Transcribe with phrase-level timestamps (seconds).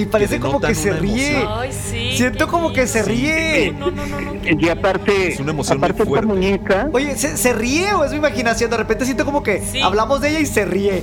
[0.00, 1.44] Y parece como que se ríe.
[1.48, 2.16] Ay, sí.
[2.16, 3.72] Siento como que se ríe.
[3.76, 4.34] No, no, no, no.
[4.60, 6.26] Y aparte, Es una emoción muy aparte esta fuerte.
[6.26, 8.70] muñeca, Oye, ¿se, se ríe o es mi imaginación?
[8.70, 9.80] De repente siento como que Sí.
[9.80, 11.02] hablamos de ella y se ríe.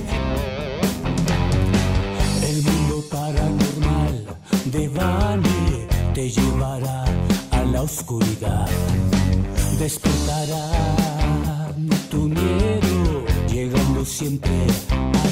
[2.42, 4.26] El mundo paranormal
[4.66, 7.04] de Bani te llevará
[7.50, 8.66] a la oscuridad.
[9.78, 11.72] Despertará
[12.10, 14.50] tu miedo, llegando siempre
[14.90, 15.25] a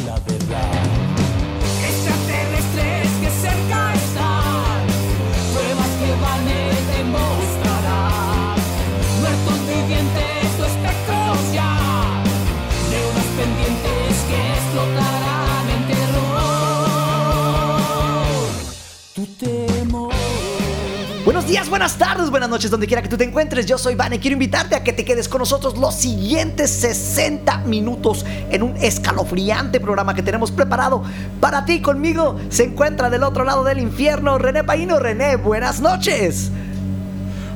[21.45, 23.67] Buenos días, buenas tardes, buenas noches, donde quiera que tú te encuentres.
[23.67, 24.19] Yo soy Vane.
[24.19, 29.79] Quiero invitarte a que te quedes con nosotros los siguientes 60 minutos en un escalofriante
[29.79, 31.03] programa que tenemos preparado
[31.41, 31.83] para ti.
[31.83, 34.99] Conmigo se encuentra del otro lado del infierno René Paino.
[34.99, 36.51] René, buenas noches.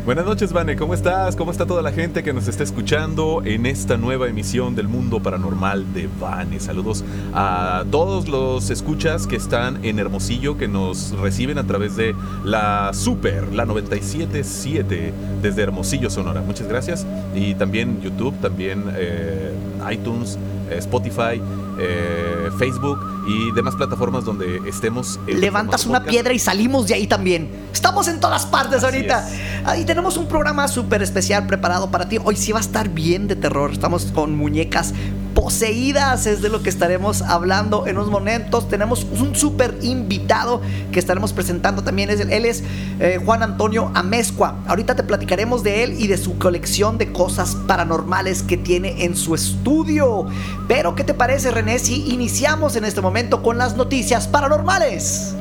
[0.08, 1.36] Buenas noches, Vane, ¿cómo estás?
[1.36, 5.20] ¿Cómo está toda la gente que nos está escuchando en esta nueva emisión del Mundo
[5.20, 6.60] Paranormal de Vane?
[6.60, 12.14] Saludos a todos los escuchas que están en Hermosillo, que nos reciben a través de
[12.42, 16.40] la Super, la 977 desde Hermosillo, Sonora.
[16.40, 17.06] Muchas gracias.
[17.34, 19.52] Y también YouTube, también eh,
[19.92, 20.38] iTunes,
[20.70, 21.38] eh, Spotify,
[21.78, 25.18] eh, Facebook y demás plataformas donde estemos.
[25.26, 26.10] en Levantas una podcast.
[26.10, 27.48] piedra y salimos de ahí también.
[27.72, 29.28] Estamos en todas partes Así ahorita.
[29.64, 32.18] Ahí tenemos un programa súper especial preparado para ti.
[32.22, 33.70] Hoy sí va a estar bien de terror.
[33.72, 34.92] Estamos con muñecas
[35.38, 36.26] poseídas.
[36.26, 38.68] Es de lo que estaremos hablando en unos momentos.
[38.68, 42.10] Tenemos un súper invitado que estaremos presentando también.
[42.10, 42.64] Es, él es
[42.98, 44.56] eh, Juan Antonio Amezcua.
[44.66, 49.14] Ahorita te platicaremos de él y de su colección de cosas paranormales que tiene en
[49.14, 50.26] su estudio.
[50.66, 55.34] Pero, ¿qué te parece, René, si iniciamos en este momento con las noticias paranormales?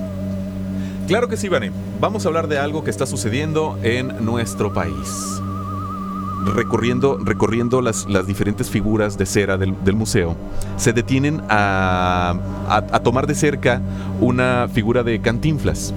[1.08, 1.72] Claro que sí, Vane.
[2.00, 5.42] Vamos a hablar de algo que está sucediendo en nuestro país.
[6.46, 10.36] Recorriendo, recorriendo las, las diferentes figuras de cera del, del museo,
[10.78, 12.36] se detienen a,
[12.70, 13.82] a- tomar de cerca
[14.22, 15.94] una figura de Cantinflas.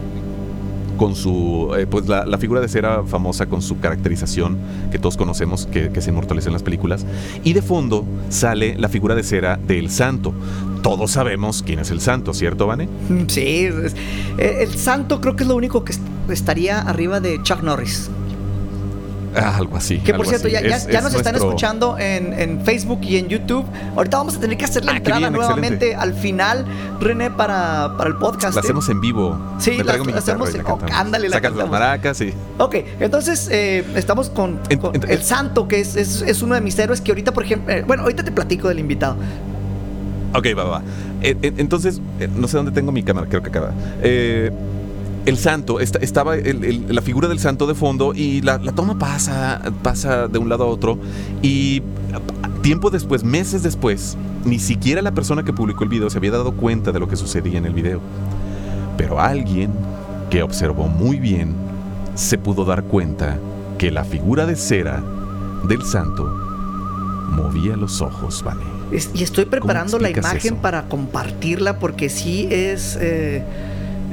[0.96, 4.58] Con su, eh, pues la, la figura de cera famosa con su caracterización
[4.92, 7.06] que todos conocemos, que, que se inmortaliza en las películas.
[7.42, 10.34] Y de fondo sale la figura de cera del santo.
[10.82, 12.86] Todos sabemos quién es el santo, ¿cierto, Vane?
[13.28, 13.68] Sí,
[14.36, 18.10] eh, el santo creo que es lo único que est- estaría arriba de Chuck Norris.
[19.36, 19.98] Ah, algo así.
[19.98, 20.54] Que por cierto, así.
[20.54, 23.64] ya, ya- Es- ya es nos están escuchando en, en Facebook y en YouTube.
[23.96, 25.94] Ahorita vamos a tener que hacer la Ah, entrada bien, nuevamente excelente.
[25.96, 26.66] al final,
[27.00, 28.54] René, para, para el podcast.
[28.56, 28.64] La ¿eh?
[28.64, 29.38] hacemos en vivo.
[29.58, 30.90] Sí, Me la- traigo mi la hacemos en- cantamos.
[30.92, 32.34] ándale, la Sacas las maracas y...
[32.58, 36.54] Ok, entonces eh, estamos con, En- con en- el santo, que es, es- es uno
[36.56, 39.16] de mis héroes, que ahorita, por ejemplo, eh, bueno, ahorita te platico del invitado.
[40.34, 40.82] Ok, va, va.
[41.22, 42.00] Eh, entonces,
[42.36, 43.72] no sé dónde tengo mi cámara, creo que acaba.
[44.02, 44.50] Eh,
[45.26, 48.72] el santo, esta- estaba el- el- la figura del santo de fondo y la, la
[48.72, 50.98] toma pasa, pasa de un lado a otro
[51.42, 51.82] y
[52.62, 56.52] tiempo después, meses después, ni siquiera la persona que publicó el video se había dado
[56.52, 58.00] cuenta de lo que sucedía en el video.
[58.96, 59.70] Pero alguien
[60.30, 61.54] que observó muy bien
[62.14, 63.38] se pudo dar cuenta
[63.78, 65.02] que la figura de cera
[65.68, 66.24] del santo
[67.30, 68.60] movía los ojos, ¿vale?
[68.92, 70.56] Es- y estoy preparando la imagen eso?
[70.62, 72.98] para compartirla porque sí es.
[73.00, 73.42] eh,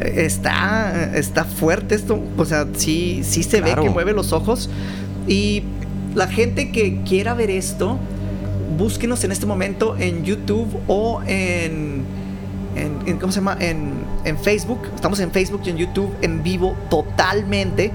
[0.02, 2.20] está, está fuerte esto.
[2.38, 3.82] O sea, sí, sí se Claro.
[3.82, 4.70] ve que mueve los ojos.
[5.28, 5.64] Y
[6.16, 7.98] la gente que quiera ver esto,
[8.78, 12.04] búsquenos en este momento en YouTube o en.
[12.76, 13.58] en- en- ¿Cómo se llama?
[13.60, 13.92] En,
[14.24, 14.80] en Facebook.
[14.96, 17.92] Estamos en Facebook y en YouTube en vivo totalmente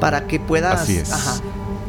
[0.00, 0.82] para que puedas.
[0.82, 1.12] Así es.
[1.12, 1.40] ajá,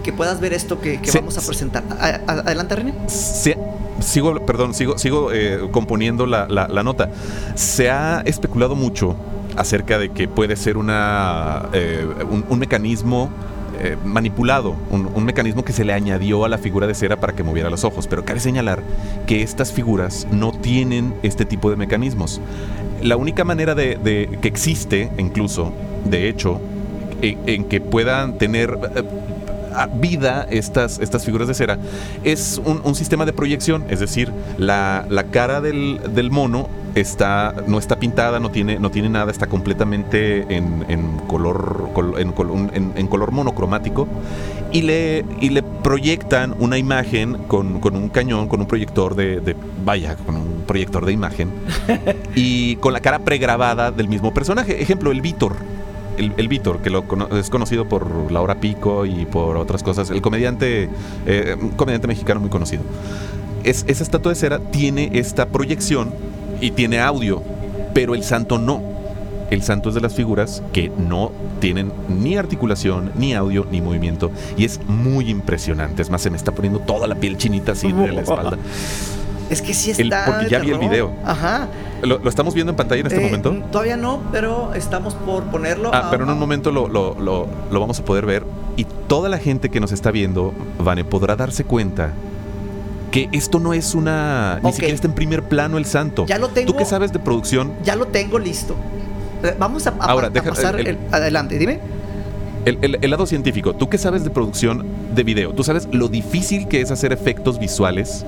[0.03, 1.47] que puedas ver esto que, que Sí, vamos a sí.
[1.47, 1.83] presentar.
[1.99, 2.93] A- a- adelante, René.
[3.07, 3.57] Se-
[3.99, 7.11] sigo, perdón, sigo, sigo eh, componiendo la, la- la nota.
[7.53, 9.15] Se ha especulado mucho
[9.55, 12.05] acerca de que puede ser una, eh,
[12.49, 13.29] un, mecanismo
[13.79, 17.43] eh, manipulado, un, mecanismo que se le añadió a la figura de cera para que
[17.43, 18.07] moviera los ojos.
[18.07, 18.81] Pero cabe señalar
[19.27, 22.41] que estas figuras no tienen este tipo de mecanismos.
[23.01, 25.73] La única manera de, que existe, incluso,
[26.05, 26.61] de hecho,
[27.21, 29.03] en, en que puedan tener eh,
[29.99, 31.77] vida estas, estas figuras de cera
[32.23, 37.53] es un, un sistema de proyección, es decir, la, la cara del, del mono está,
[37.67, 42.33] no está pintada, no tiene, no tiene nada, está completamente en, en color, col- en,
[42.73, 44.07] en- en color monocromático
[44.71, 49.39] y le, y le proyectan una imagen con, con un cañón, con un proyector de,
[49.39, 49.55] de-
[49.85, 51.49] vaya, con un proyector de imagen
[52.35, 54.81] y con la cara pregrabada del mismo personaje.
[54.81, 55.55] Ejemplo, el Víctor.
[56.17, 57.05] El, el Víctor, que lo
[57.37, 60.09] es conocido por Laura Pico y por otras cosas.
[60.09, 60.89] El comediante,
[61.25, 62.83] eh, un comediante mexicano muy conocido.
[63.63, 66.11] Es, esa estatua de cera tiene esta proyección
[66.61, 67.41] y tiene audio,
[67.93, 68.81] pero el santo no.
[69.49, 74.31] el santo es de las figuras que no tienen ni articulación, ni audio, ni movimiento.
[74.55, 76.01] Y es muy impresionante.
[76.01, 78.57] Es más, se me está poniendo toda la piel chinita así de la espalda.
[79.49, 80.23] Es que sí El- está.
[80.25, 81.11] porque de ya vi el video.
[81.25, 81.67] Ajá.
[82.01, 83.53] ¿Lo, lo estamos viendo en pantalla en este Eh, momento?
[83.69, 85.91] Todavía no, pero estamos por ponerlo.
[85.93, 88.45] Ah, a- pero en un momento lo, lo- lo- lo vamos a poder ver
[88.77, 92.13] y toda la gente que nos está viendo, Vane, podrá darse cuenta
[93.11, 94.59] que esto no es una...
[94.63, 96.25] Ni siquiera está en primer plano el santo.
[96.25, 96.71] Ya lo tengo.
[96.71, 97.73] ¿Tú qué sabes de producción?
[97.83, 98.75] Ya lo tengo listo.
[99.43, 101.79] Eh, Vamos a, a- Ahora, a deja- pasar el- el- adelante, dime.
[102.65, 105.51] El, el- el lado científico, ¿tú qué sabes de producción de video?
[105.51, 108.23] ¿Tú sabes lo difícil que es hacer efectos visuales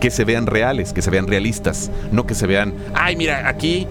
[0.00, 1.90] que se vean reales, que se vean realistas?
[2.12, 3.86] No que se vean, ay, mira, aquí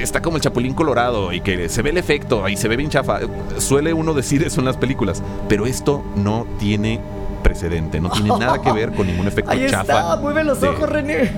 [0.00, 2.88] está como el chapulín colorado y que se ve el efecto y se ve bien
[2.90, 3.20] chafa.
[3.58, 7.00] Suele uno decir eso en las películas, pero esto no tiene
[7.44, 9.82] precedente, no tiene nada que ver con ningún efecto Ahí chafa.
[9.82, 11.30] está, mueve los de- ojos, René.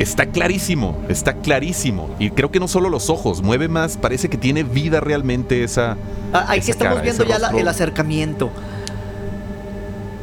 [0.00, 2.08] Está clarísimo, está clarísimo.
[2.18, 5.96] Y creo que no solo los ojos, mueve más, parece que tiene vida realmente esa.
[6.32, 8.50] Ah, Ahí estamos cara, viendo ya la- el acercamiento.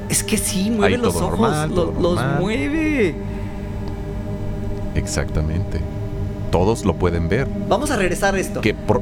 [0.09, 3.15] Es que sí, mueve Ahí los ojos, normal, lo- todo los mueve.
[4.95, 5.79] Exactamente.
[6.51, 7.47] Todos lo pueden ver.
[7.69, 8.61] Vamos a regresar a esto.
[8.61, 9.01] Que por-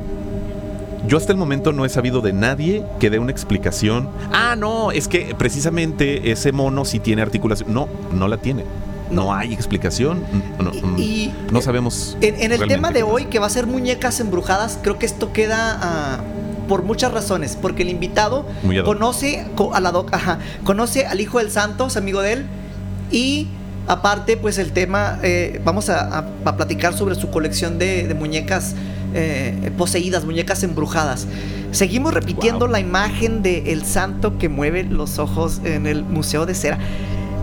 [1.07, 4.09] Yo hasta el momento no he sabido de nadie que dé una explicación.
[4.33, 7.73] Ah, no, es que precisamente ese mono sí tiene articulación.
[7.73, 8.63] No, no la tiene.
[9.11, 9.33] No, No.
[9.35, 10.23] hay explicación.
[10.59, 12.17] No, Y- y- no sabemos.
[12.21, 15.31] En, en el tema de hoy, que va a ser muñecas embrujadas, creo que esto
[15.31, 16.17] queda ah,
[16.67, 17.55] por muchas razones.
[17.61, 18.47] Porque el invitado
[18.83, 22.45] conoce co- a la doc- ajá, conoce al hijo del santo, es amigo de él.
[23.11, 23.47] Y
[23.87, 28.13] aparte, pues el tema, eh, vamos a, a- a platicar sobre su colección de, de
[28.15, 28.73] muñecas
[29.15, 31.27] eh, poseídas, muñecas embrujadas.
[31.71, 32.71] Seguimos repitiendo Wow.
[32.71, 36.77] la imagen del santo que mueve los ojos en el Museo de Cera.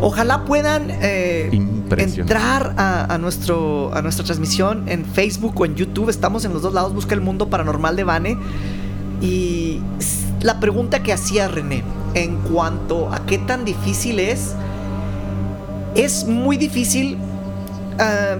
[0.00, 1.48] Ojalá puedan eh,
[1.96, 6.08] entrar a, a nuestro, a nuestra transmisión en Facebook o en YouTube.
[6.08, 6.94] Estamos en los dos lados.
[6.94, 8.38] Busca el mundo paranormal de Vane.
[9.20, 9.80] Y
[10.40, 11.84] la pregunta que hacía René
[12.14, 14.54] en cuanto a qué tan difícil es,
[15.94, 17.16] es muy difícil
[17.98, 18.36] ah,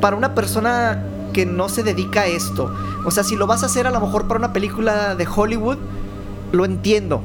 [0.00, 1.02] para una persona
[1.34, 2.74] que no se dedica a esto.
[3.04, 5.76] O sea, si lo vas a hacer a lo mejor para una película de Hollywood,
[6.52, 7.20] lo entiendo.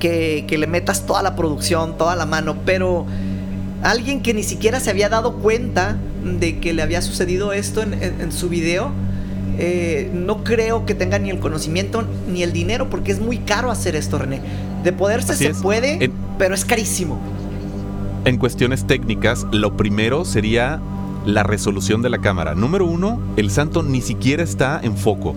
[0.00, 3.06] Que, que le metas toda la producción, toda la mano, pero
[3.82, 7.94] alguien que ni siquiera se había dado cuenta de que le había sucedido esto en,
[7.94, 8.90] en- en su video,
[9.58, 13.70] eh, no creo que tenga ni el conocimiento ni el dinero, porque es muy caro
[13.70, 14.40] hacer esto, René.
[14.84, 15.56] De poderse Así se es.
[15.62, 17.18] puede, En- pero es carísimo.
[18.26, 20.78] En cuestiones técnicas, lo primero sería
[21.26, 22.54] la resolución de la cámara.
[22.54, 25.34] Número uno, el santo ni siquiera está en foco.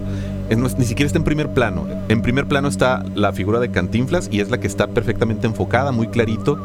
[0.77, 1.85] Ni siquiera está en primer plano.
[2.07, 5.91] En primer plano está la figura de Cantinflas y es la que está perfectamente enfocada,
[5.91, 6.57] muy clarito.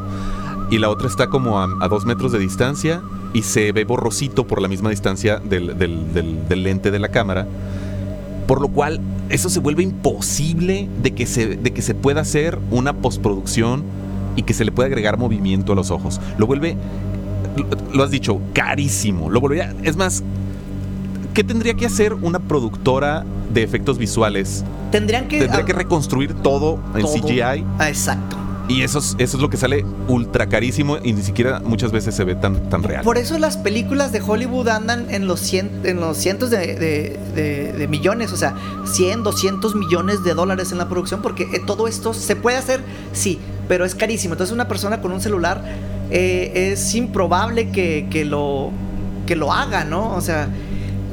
[0.71, 3.01] Y la otra está como a, a dos metros de distancia
[3.33, 7.09] y se ve borrosito por la misma distancia del, del- del- del lente de la
[7.09, 7.45] cámara.
[8.47, 8.99] Por lo cual,
[9.29, 13.83] eso se vuelve imposible de que se, de que se pueda hacer una postproducción
[14.35, 16.19] y que se le pueda agregar movimiento a los ojos.
[16.37, 16.75] Lo vuelve,
[17.93, 19.29] lo, has dicho, carísimo.
[19.29, 20.23] Lo volvería, es más,
[21.33, 24.63] ¿qué tendría que hacer una productora de efectos visuales?
[24.91, 25.39] Tendrían que.
[25.39, 27.05] Tendría que reconstruir todo en.
[27.05, 28.37] CGI Ah, exacto.
[28.67, 32.15] y eso es, eso es lo que sale ultra carísimo y ni siquiera muchas veces
[32.15, 33.03] se ve tan, tan real.
[33.03, 37.19] Por eso las películas de Hollywood andan en los, cien- en los cientos de, de-
[37.35, 38.55] de- de millones, o sea,
[38.85, 42.81] 100, 200 millones de dólares en la producción, porque eh, todo esto se puede hacer,
[43.13, 44.33] sí, pero es carísimo.
[44.35, 45.63] Entonces una persona con un celular
[46.11, 48.71] eh, es improbable que, que lo,
[49.25, 50.13] que lo haga, ¿no?
[50.13, 50.47] O sea,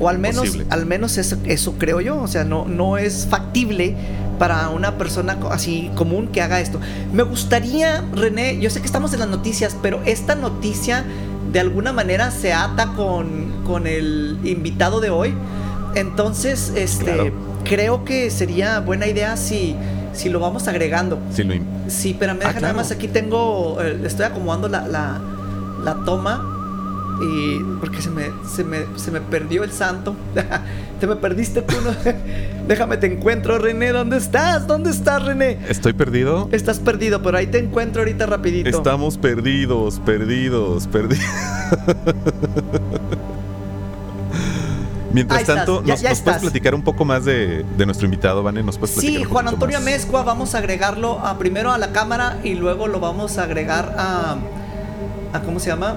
[0.01, 3.95] o al menos, al menos eso, eso creo yo, o sea, no, no es factible
[4.39, 6.81] para una persona así común que haga esto.
[7.13, 11.05] Me gustaría, René, yo sé que estamos en las noticias, pero esta noticia
[11.53, 15.35] de alguna manera se ata con, con el invitado de hoy.
[15.95, 17.33] Entonces, este, Claro.
[17.65, 19.77] creo que sería buena idea si,
[20.13, 21.19] si lo vamos agregando.
[21.33, 21.55] Sí, lo
[21.89, 22.77] Sí, espérame, Ah, deja nada claro.
[22.77, 25.21] más aquí tengo, eh, estoy acomodando la, la,
[25.85, 26.49] la toma
[27.21, 30.15] y porque se me, se me, se me perdió el santo.
[31.01, 31.91] Te me perdiste tú, ¿no?
[32.69, 34.69] Déjame te encuentro, René, ¿dónde estás?
[34.69, 35.59] ¿Dónde estás, René?
[35.69, 36.49] ¿Estoy perdido?
[36.53, 38.69] Estás perdido, pero ahí te encuentro ahorita rapidito.
[38.69, 41.25] Estamos perdidos, perdidos, perdidos.
[45.13, 48.43] Mientras tanto, ya- ¿nos, ya nos puedes platicar un poco más de, de nuestro invitado,
[48.43, 48.63] Vane?
[48.63, 50.11] ¿Nos puedes platicar Sí, un Juan Antonio más?
[50.25, 54.37] Vamos a agregarlo a, primero a la cámara y luego lo vamos a agregar a,
[55.33, 55.97] a ¿cómo se llama?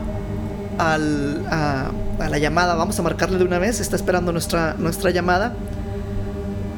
[0.77, 2.75] Al, a, a la llamada.
[2.75, 3.79] Vamos a marcarle de una vez.
[3.79, 5.53] Está esperando nuestra, nuestra llamada.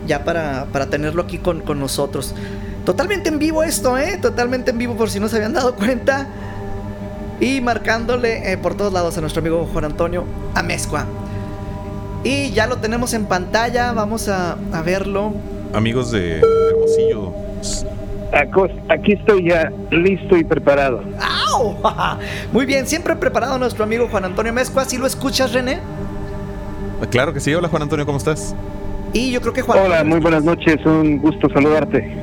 [0.06, 2.34] Ya para, para tenerlo aquí con, con nosotros.
[2.86, 4.17] Totalmente en vivo esto, ¿eh?
[4.22, 6.27] Totalmente en vivo por si no se habían dado cuenta.
[7.39, 10.24] Y marcándole eh, por todos lados a nuestro amigo Juan Antonio
[10.56, 11.06] Amezcua.
[12.24, 15.33] Y ya lo tenemos en pantalla, vamos a, a verlo.
[15.74, 17.33] Amigos de Hermosillo.
[18.89, 21.01] Aquí estoy ya listo y preparado.
[21.50, 21.77] ¡Au!
[22.51, 24.86] Muy bien, siempre preparado nuestro amigo Juan Antonio Mezcua.
[24.86, 25.79] ¿Sí lo escuchas, René?
[27.09, 27.53] Claro que sí.
[27.53, 28.53] Hola Juan Antonio, ¿cómo estás?
[29.13, 32.15] Y yo creo que Juan Hola, muy buenas noches, un gusto saludarte.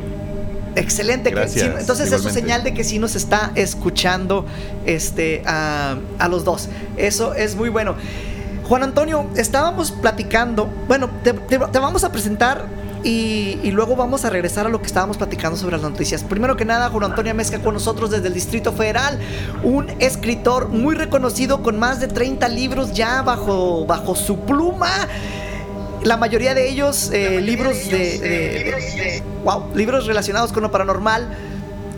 [0.76, 1.30] Excelente.
[1.30, 2.40] Gracias, sí, entonces es igualmente.
[2.40, 4.44] señal de que sí nos está escuchando
[4.84, 6.68] este, a, a los dos.
[6.96, 7.94] Eso es muy bueno.
[8.68, 10.66] Juan Antonio, estábamos platicando.
[10.88, 12.64] Bueno, te, te- te vamos a presentar
[13.02, 16.22] y, y luego vamos a regresar a lo que estábamos platicando sobre las noticias.
[16.24, 19.18] Primero que nada, Juan Antonio Mezca con nosotros desde el Distrito Federal,
[19.62, 24.88] un escritor muy reconocido con más de 30 libros ya bajo, bajo su pluma.
[26.02, 31.28] La mayoría de ellos, eh, libros de, de- wow, libros relacionados con lo paranormal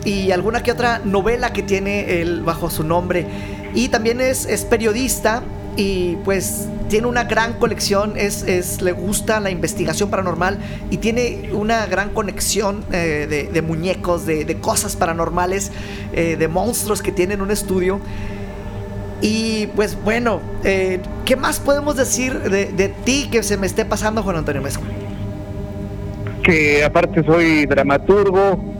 [0.03, 3.25] y alguna que otra novela que tiene él bajo su nombre.
[3.73, 5.43] Y también es, es periodista
[5.77, 11.49] y pues tiene una gran colección, es, es- le gusta la investigación paranormal y tiene
[11.53, 15.71] una gran conexión eh, de, muñecos, de, de cosas paranormales,
[16.13, 18.01] eh, de monstruos que tiene en un estudio.
[19.21, 23.85] Y pues bueno, eh, ¿qué más podemos decir de, de ti que se me esté
[23.85, 24.89] pasando, Juan Antonio Mezcua?
[26.43, 28.76] Que aparte soy dramaturgo,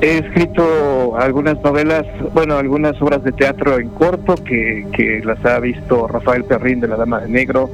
[0.00, 5.58] he escrito algunas novelas, bueno, algunas obras de teatro en corto que, que las ha
[5.60, 7.70] visto Rafael Perrín de La Dama de Negro.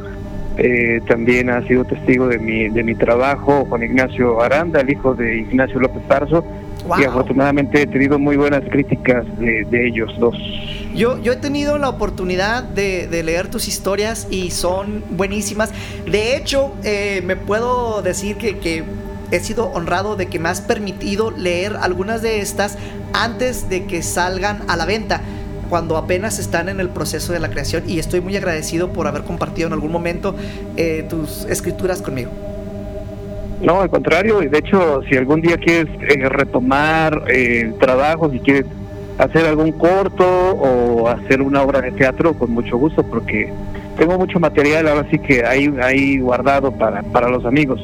[0.57, 5.14] Eh, también ha sido testigo de mi, de mi trabajo Juan Ignacio Aranda, el hijo
[5.14, 6.45] de Ignacio López Tarso,
[7.00, 10.37] y afortunadamente he tenido muy buenas críticas de, de ellos dos.
[10.95, 15.73] Yo, yo he tenido la oportunidad de, de leer tus historias y son buenísimas.
[16.09, 18.85] De hecho, eh, me puedo decir que, que
[19.37, 22.79] he sido honrado de que me has permitido leer algunas de estas
[23.12, 25.23] antes de que salgan a la venta,
[25.69, 27.85] cuando apenas están en el proceso de la creación.
[27.87, 30.35] Y estoy muy agradecido por haber compartido en algún momento
[30.76, 32.31] eh, tus escrituras conmigo.
[33.61, 38.31] No, al contrario, y de hecho, si algún día quieres eh, retomar eh, el trabajo,
[38.31, 38.67] si quieres
[39.17, 43.53] hacer algún corto o hacer una obra de teatro, con mucho gusto, porque
[43.97, 47.81] tengo mucho material ahora sí que ahí, ahí guardado para, para los amigos.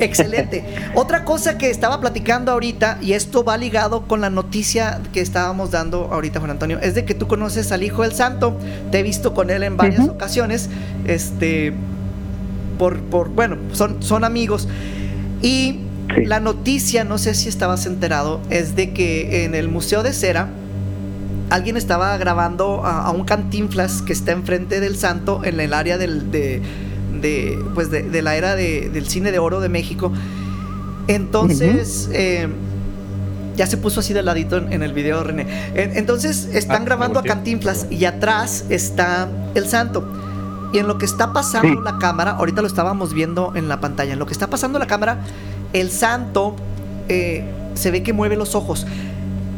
[0.00, 0.64] Excelente.
[0.94, 5.70] Otra cosa que estaba platicando ahorita, y esto va ligado con la noticia que estábamos
[5.70, 8.56] dando ahorita, Juan Antonio, es de que tú conoces al Hijo del Santo.
[8.90, 10.68] Te he visto con él en varias ocasiones.
[11.06, 11.72] Este.
[12.78, 14.68] Por, por, bueno, son, son amigos.
[15.42, 15.80] Y
[16.14, 16.24] Sí.
[16.24, 20.48] la noticia, no sé si estabas enterado, es de que en el Museo de Cera
[21.50, 25.98] alguien estaba grabando a, a un cantinflas que está enfrente del santo en el área
[25.98, 26.62] del, de,
[27.20, 30.12] de, pues de, de la era de- del cine de oro de México.
[31.06, 32.48] Entonces, eh,
[33.56, 35.46] ya se puso así de ladito en, en el video, René.
[35.74, 37.22] En- entonces, están Ah, grabando a.
[37.22, 40.06] Cantinflas y atrás está el santo.
[40.72, 41.74] Y en lo que está pasando Sí.
[41.82, 44.86] la cámara, ahorita lo estábamos viendo en la pantalla, en lo que está pasando la
[44.86, 45.20] cámara,
[45.72, 46.54] el santo
[47.08, 47.42] eh,
[47.74, 48.86] se ve que mueve los ojos.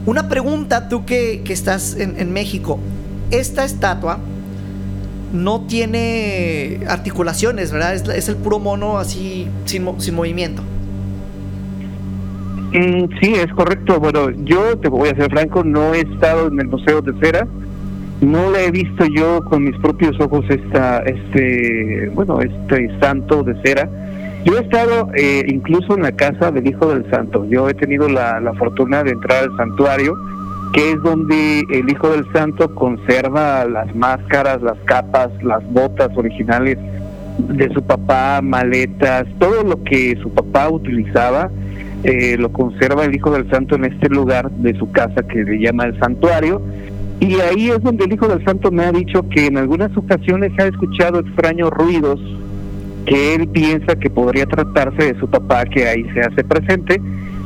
[0.06, 2.78] Una pregunta, tú que, que estás en, en México,
[3.32, 4.18] esta estatua
[5.32, 7.94] no tiene articulaciones, ¿verdad?
[7.94, 10.62] Es, es el puro mono así sin, sin movimiento.
[12.72, 13.98] Mm, sí, es correcto.
[13.98, 17.46] Bueno, yo te voy a ser franco, no he estado en el Museo de Cera,
[18.20, 23.54] no la he visto yo con mis propios ojos esta, este, bueno, este santo de
[23.62, 23.88] cera.
[24.44, 27.46] Yo he estado eh, incluso en la casa del Hijo del Santo.
[27.46, 30.16] Yo he tenido la, la fortuna de entrar al santuario,
[30.72, 36.78] que es donde el Hijo del Santo conserva las máscaras, las capas, las botas originales
[37.38, 41.50] de su papá, maletas, todo lo que su papá utilizaba
[42.02, 45.58] eh, lo conserva el Hijo del Santo en este lugar de su casa que le
[45.58, 46.62] llama el santuario.
[47.20, 50.52] Y ahí es donde el Hijo del Santo me ha dicho que en algunas ocasiones
[50.58, 52.18] ha escuchado extraños ruidos
[53.04, 57.00] que él piensa que podría tratarse de su papá que ahí se hace presente,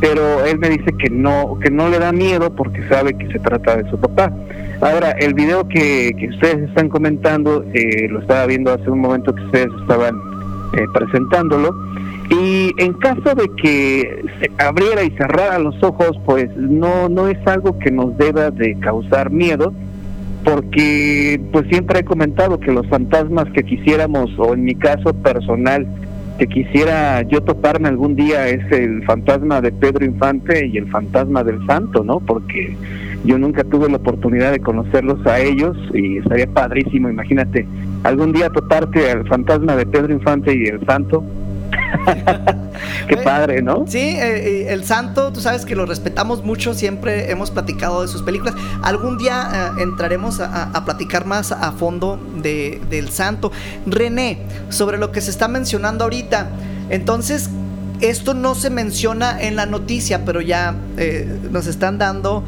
[0.04, 3.38] pero él me dice que no que no le da miedo porque sabe que se
[3.38, 4.30] trata de su papá.
[4.82, 9.34] Ahora, el video que, que ustedes están comentando, eh, lo estaba viendo hace un momento
[9.34, 10.14] que ustedes estaban
[10.76, 11.74] eh, presentándolo,
[12.28, 17.38] y en caso de que se abriera y cerrara los ojos, pues no, no es
[17.46, 19.72] algo que nos deba de causar miedo,
[20.44, 25.86] porque pues siempre he comentado que los fantasmas que quisiéramos, o en mi caso personal,
[26.38, 31.44] que quisiera yo toparme algún día es el fantasma de Pedro Infante y el fantasma
[31.44, 32.20] del Santo, ¿no?
[32.20, 32.76] Porque
[33.24, 37.66] yo nunca tuve la oportunidad de conocerlos a ellos y estaría padrísimo, imagínate,
[38.02, 41.24] algún día toparte al fantasma de Pedro Infante y el Santo.
[43.08, 43.84] Qué padre, ¿no?
[43.86, 48.22] Sí, eh, el santo, tú sabes que lo respetamos mucho, siempre hemos platicado de sus
[48.22, 48.54] películas.
[48.82, 53.52] Algún día eh, entraremos a, a platicar más a fondo de, del santo.
[53.86, 54.38] René,
[54.70, 56.48] sobre lo que se está mencionando ahorita,
[56.90, 57.50] entonces,
[58.00, 62.44] esto no se menciona en la noticia, pero ya eh, nos están dando,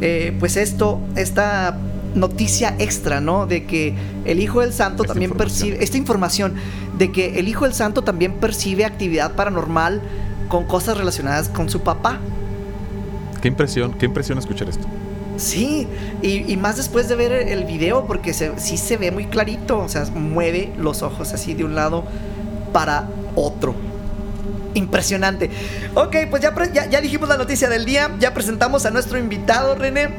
[0.00, 1.76] eh, pues esto, esta
[2.14, 3.46] noticia extra, ¿no?
[3.46, 6.54] De que el Hijo del Santo Esta también percibe, esta información,
[7.00, 10.02] de que el Hijo del Santo también percibe actividad paranormal
[10.48, 12.18] con cosas relacionadas con su papá.
[13.40, 14.86] Qué impresión, qué impresión escuchar esto.
[15.38, 15.88] Sí,
[16.20, 19.78] y, y más después de ver el video, porque se, sí se ve muy clarito,
[19.78, 22.04] o sea, mueve los ojos así de un lado
[22.74, 23.74] para otro.
[24.74, 25.50] Impresionante.
[25.94, 29.74] Ok, pues ya, ya, ya dijimos la noticia del día, ya presentamos a nuestro invitado,
[29.74, 30.10] René.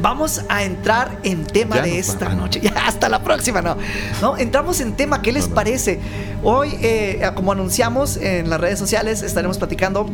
[0.00, 2.60] Vamos a entrar en tema Ya de esta noche.
[2.66, 3.76] Ya, hasta la próxima, ¿no?
[4.20, 5.22] No, entramos en tema.
[5.22, 6.00] ¿Qué les parece?
[6.42, 10.08] Hoy, eh, como anunciamos en las redes sociales, estaremos platicando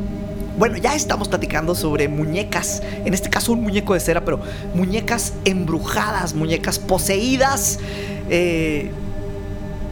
[0.59, 4.39] bueno, ya estamos platicando sobre muñecas, en este caso un muñeco de cera, pero
[4.75, 7.79] muñecas embrujadas, muñecas poseídas.
[8.29, 8.91] Eh,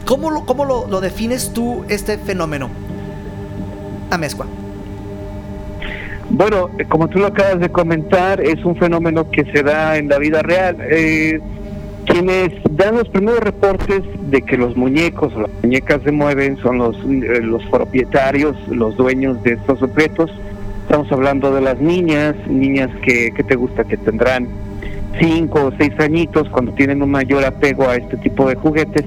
[0.05, 2.69] ¿Cómo, lo, cómo lo, lo defines tú este fenómeno?
[4.11, 4.45] Amezcua.
[6.33, 10.07] Bueno, eh, como tú lo acabas de comentar, es un fenómeno que se da en
[10.07, 10.77] la vida real.
[10.79, 11.41] Eh,
[12.05, 16.77] quienes dan los primeros reportes de que los muñecos o las muñecas se mueven son
[16.77, 20.31] los, eh, los propietarios, los dueños de estos objetos.
[20.83, 24.47] Estamos hablando de las niñas, niñas que, que te gusta que tendrán
[25.19, 29.05] cinco o seis añitos cuando tienen un mayor apego a este tipo de juguetes.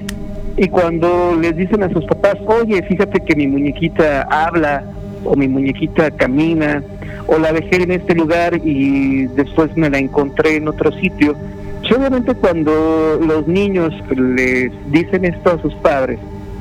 [0.57, 4.83] Y cuando les dicen a sus papás, oye, fíjate que mi muñequita habla
[5.25, 6.83] o mi muñequita camina
[7.27, 11.35] o la dejé en este lugar y después me la encontré en otro sitio.
[11.83, 16.19] Y obviamente cuando los niños les dicen esto a sus padres,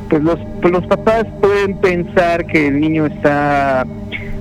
[0.08, 3.86] pues los, pues los papás pueden pensar que el niño está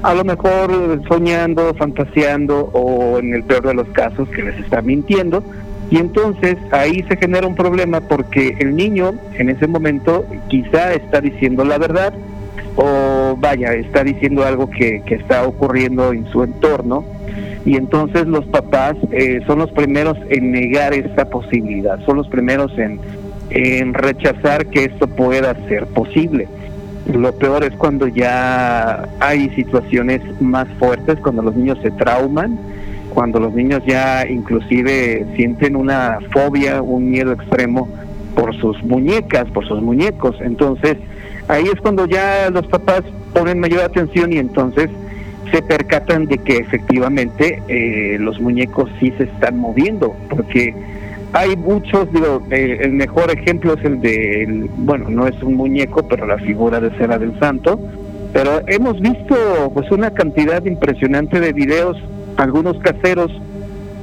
[0.04, 4.82] a lo mejor soñando, fantaseando o en el peor de los casos que les está
[4.82, 5.44] mintiendo.
[5.90, 11.22] Y entonces ahí se genera un problema porque el niño en ese momento quizá está
[11.22, 12.14] diciendo la verdad
[12.76, 17.06] o vaya, está diciendo algo que, que está ocurriendo en su entorno
[17.66, 22.78] y entonces los papás eh, son los primeros en negar esta posibilidad, son los primeros
[22.78, 23.00] en,
[23.52, 26.48] en rechazar que esto pueda ser posible.
[27.06, 32.58] Lo peor es cuando ya hay situaciones más fuertes, cuando los niños se trauman,
[33.14, 37.88] cuando los niños ya inclusive sienten una fobia, un miedo extremo
[38.36, 40.36] por sus muñecas, por sus muñecos.
[40.42, 40.98] Entonces,
[41.48, 43.02] ahí es cuando ya los papás
[43.34, 44.90] ponen mayor atención y entonces
[45.52, 50.74] se percatan de que efectivamente eh, los muñecos sí se están moviendo, porque
[51.34, 56.08] hay muchos, digo, el mejor ejemplo es el de, el- bueno, no es un muñeco,
[56.08, 57.80] pero la figura de cera del santo,
[58.34, 59.36] pero hemos visto
[59.74, 61.98] pues una cantidad impresionante de videos,
[62.38, 63.32] algunos caseros,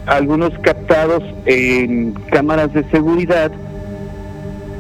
[0.07, 3.51] algunos captados en cámaras de seguridad,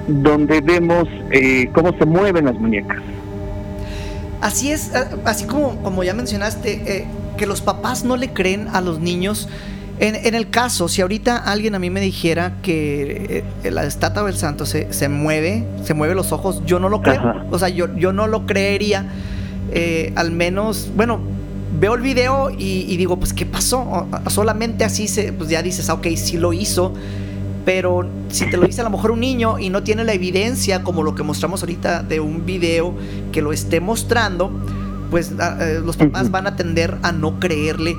[0.08, 2.98] donde vemos eh, cómo se mueven las muñecas.
[4.40, 8.68] Así es, a- así como, como ya mencionaste, eh, que los papás no le creen
[8.72, 9.48] a los niños.
[9.98, 14.22] En, en el caso, si ahorita alguien a mí me dijera que eh, la estatua
[14.24, 17.20] del santo se, se mueve, se mueve los ojos, yo no lo creo.
[17.20, 17.44] Ajá.
[17.50, 19.06] O sea, yo, yo no lo creería.
[19.72, 21.20] Eh, al menos, bueno,
[21.78, 24.06] veo el video y, y digo, pues, ¿qué pasó?
[24.28, 26.94] Solamente así se, pues ya dices, ah, ok, sí lo hizo.
[27.64, 30.82] Pero si te lo dice a lo mejor un niño y no tiene la evidencia
[30.82, 32.94] como lo que mostramos ahorita de un video
[33.32, 34.50] que lo esté mostrando,
[35.10, 37.96] pues a- eh, los papás van a tender a no creerle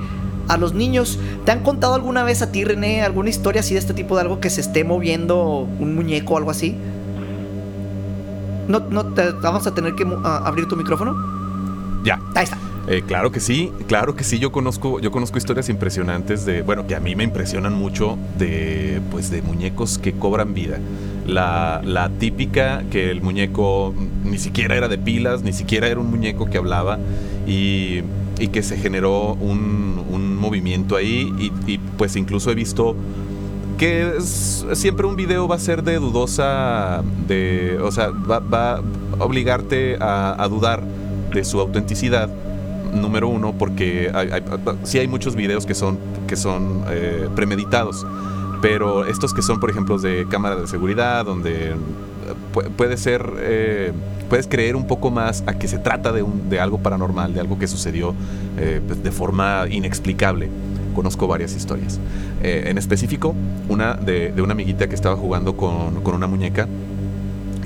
[0.48, 1.20] a los niños.
[1.46, 4.22] ¿Te han contado alguna vez a ti, René, alguna historia así de este tipo de
[4.22, 6.76] algo que se esté moviendo un muñeco o algo así?
[8.68, 11.16] ¿No, no te, vamos a tener que abrir tu micrófono?
[12.04, 12.20] Ya.
[12.36, 12.58] Ahí está.
[12.88, 14.40] Eh, claro que sí, claro que sí.
[14.40, 19.02] Yo conozco, yo conozco historias impresionantes de, bueno, que a mí me impresionan mucho de,
[19.12, 20.80] pues, de muñecos que cobran vida.
[21.28, 23.94] La, típica que el muñeco
[24.26, 27.00] ni siquiera era de pilas, ni siquiera era un muñeco que hablaba
[27.48, 28.02] y,
[28.52, 29.92] que se generó un,
[30.42, 31.32] movimiento ahí
[31.68, 32.96] y, pues incluso he visto
[33.78, 34.16] que
[34.74, 39.98] siempre un video va a ser de dudosa, de, o sea, va, va a obligarte
[40.00, 40.84] a, a dudar
[41.32, 42.30] de su autenticidad,
[42.94, 44.44] número uno, porque hay, hay-
[44.84, 48.06] sí hay muchos videos que son, que son eh, premeditados,
[48.62, 51.76] pero estos que son, por ejemplo, de cámara de seguridad, donde eh,
[52.54, 53.92] pu- puede ser, eh,
[54.30, 57.40] puedes creer un poco más a que se trata de, un, de algo paranormal, de
[57.40, 58.14] algo que sucedió
[58.58, 60.50] eh, pues, de forma inexplicable.
[60.96, 62.00] Conozco varias historias.
[62.44, 63.34] Eh, en específico,
[63.70, 66.68] una de, de una amiguita que estaba jugando con, con una muñeca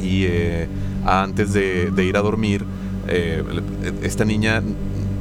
[0.01, 0.67] y eh,
[1.05, 2.63] antes de, de ir a dormir
[3.07, 3.43] eh,
[4.03, 4.61] esta niña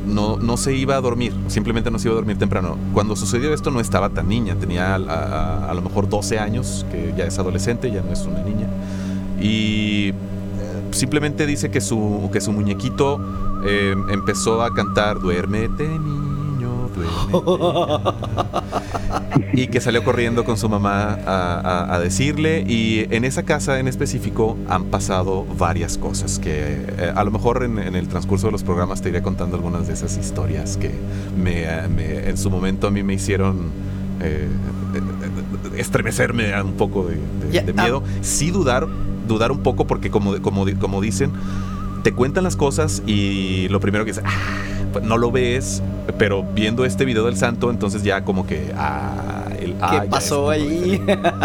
[0.07, 2.77] no, no se iba a dormir, simplemente no se iba a dormir temprano.
[2.93, 6.85] Cuando sucedió esto no estaba tan niña, tenía a, a- a lo mejor 12 años,
[6.91, 8.67] que ya es adolescente, ya no es una niña.
[9.41, 10.15] Y eh,
[10.93, 13.19] simplemente dice que su, que su muñequito
[13.67, 18.11] eh, empezó a cantar Duérmete niño, duérmete.
[19.53, 23.79] y que salió corriendo con su mamá a, a- a decirle y en esa casa
[23.79, 28.47] en específico han pasado varias cosas que eh, a lo mejor en, en el transcurso
[28.47, 30.91] de los programas te iré contando algunas de esas historias que
[31.43, 33.71] me, me- en su momento a mí me hicieron
[34.21, 34.47] eh,
[34.95, 37.83] eh, estremecerme un poco de, de- Ya, de ah.
[37.83, 38.87] miedo sí dudar
[39.29, 41.31] dudar un poco porque como, como, como dicen
[42.03, 44.31] te cuentan las cosas y lo primero que es, "Ah",
[45.03, 45.83] no lo ves,
[46.19, 50.51] pero viendo este video del santo, entonces ya como que, ah, el, ah, ¿Qué pasó
[50.51, 51.03] ahí?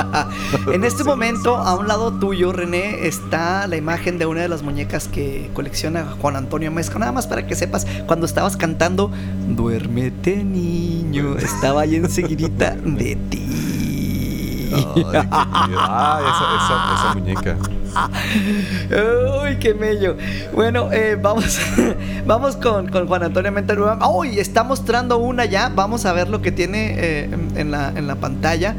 [0.74, 4.42] en este Sí, momento, sí, a un lado tuyo, René, está la imagen de una
[4.42, 7.00] de las muñecas que colecciona Juan Antonio Mezco.
[7.00, 9.12] Nada más para que sepas, cuando estabas cantando
[9.48, 14.70] Duérmete, niño, estaba ahí enseguidita de ti.
[14.74, 15.28] Ay, qué.
[15.32, 17.79] Ah, esa, esa, esa muñeca.
[19.44, 20.16] Uy, qué mello.
[20.54, 21.60] Bueno, eh, vamos,
[22.26, 23.80] vamos con, con Juan Antonio Mental.
[24.14, 25.70] Uy, está mostrando una ya.
[25.70, 28.76] Vamos a ver lo que tiene eh, en la, en la pantalla.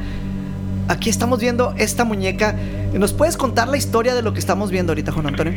[0.88, 2.55] Aquí estamos viendo esta muñeca.
[2.92, 5.53] ¿Nos puedes contar la historia de lo que estamos viendo ahorita, Juan Antonio?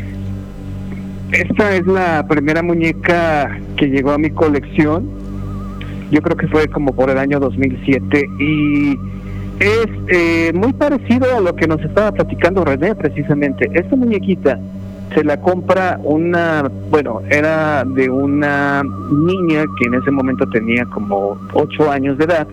[1.31, 5.09] Esta es la primera muñeca que llegó a mi colección.
[6.11, 8.95] Yo creo que fue como por el año 2007 y
[9.63, 13.69] es eh, muy parecido a lo que nos estaba platicando René precisamente.
[13.73, 14.59] Esta muñequita
[15.13, 21.37] se la compra una, bueno, era de una niña que en ese momento tenía como
[21.53, 22.47] 8 años de edad.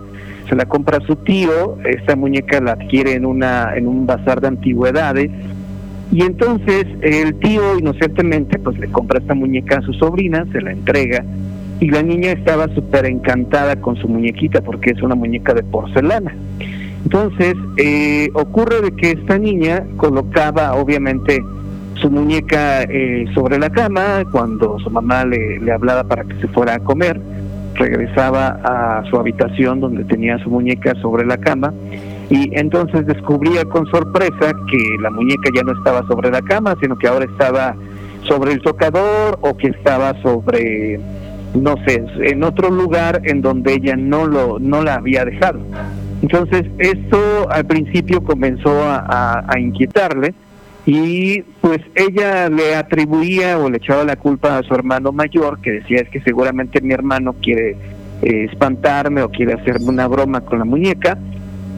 [0.48, 4.48] Se la compra su tío, esta muñeca la adquiere en una en un bazar de
[4.48, 5.30] antigüedades
[6.12, 10.72] y entonces el tío inocentemente pues le compra esta muñeca a su sobrina, se la
[10.72, 11.24] entrega
[11.80, 16.34] y la niña estaba súper encantada con su muñequita porque es una muñeca de porcelana.
[17.04, 21.42] Entonces eh, ocurre de que esta niña colocaba obviamente
[21.94, 26.48] su muñeca eh, sobre la cama cuando su mamá le, le hablaba para que se
[26.48, 27.20] fuera a comer,
[27.74, 31.72] regresaba a su habitación donde tenía su muñeca sobre la cama
[32.30, 36.96] y entonces descubría con sorpresa que la muñeca ya no estaba sobre la cama, sino
[36.96, 37.74] que ahora estaba
[38.22, 41.00] sobre el tocador o que estaba sobre,
[41.54, 45.58] no sé, en otro lugar en donde ella no, lo, no la había dejado.
[46.22, 50.34] Entonces esto al principio comenzó a, inquietarle
[50.86, 55.72] y pues ella le atribuía o le echaba la culpa a su hermano mayor que
[55.72, 57.76] decía es que seguramente mi hermano quiere
[58.22, 61.18] eh, espantarme o quiere hacerme una broma con la muñeca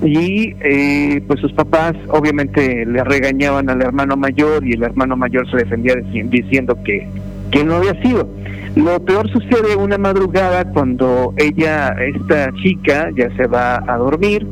[0.04, 5.48] y eh, pues sus papás obviamente le regañaban al hermano mayor y el hermano mayor
[5.50, 7.06] se defendía dici- diciendo que,
[7.50, 8.28] que no había sido.
[8.76, 14.46] Lo peor sucede una madrugada cuando ella, esta chica, ya se va a dormir.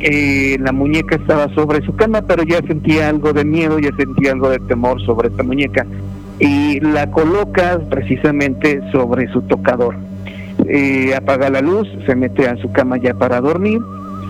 [0.00, 4.30] eh, la muñeca estaba sobre su cama, pero ya sentía algo de miedo, ya sentía
[4.30, 5.84] algo de temor sobre esta muñeca
[6.38, 9.96] y la coloca precisamente sobre su tocador.
[10.66, 13.80] Eh, apaga la luz, se mete a su cama ya para dormir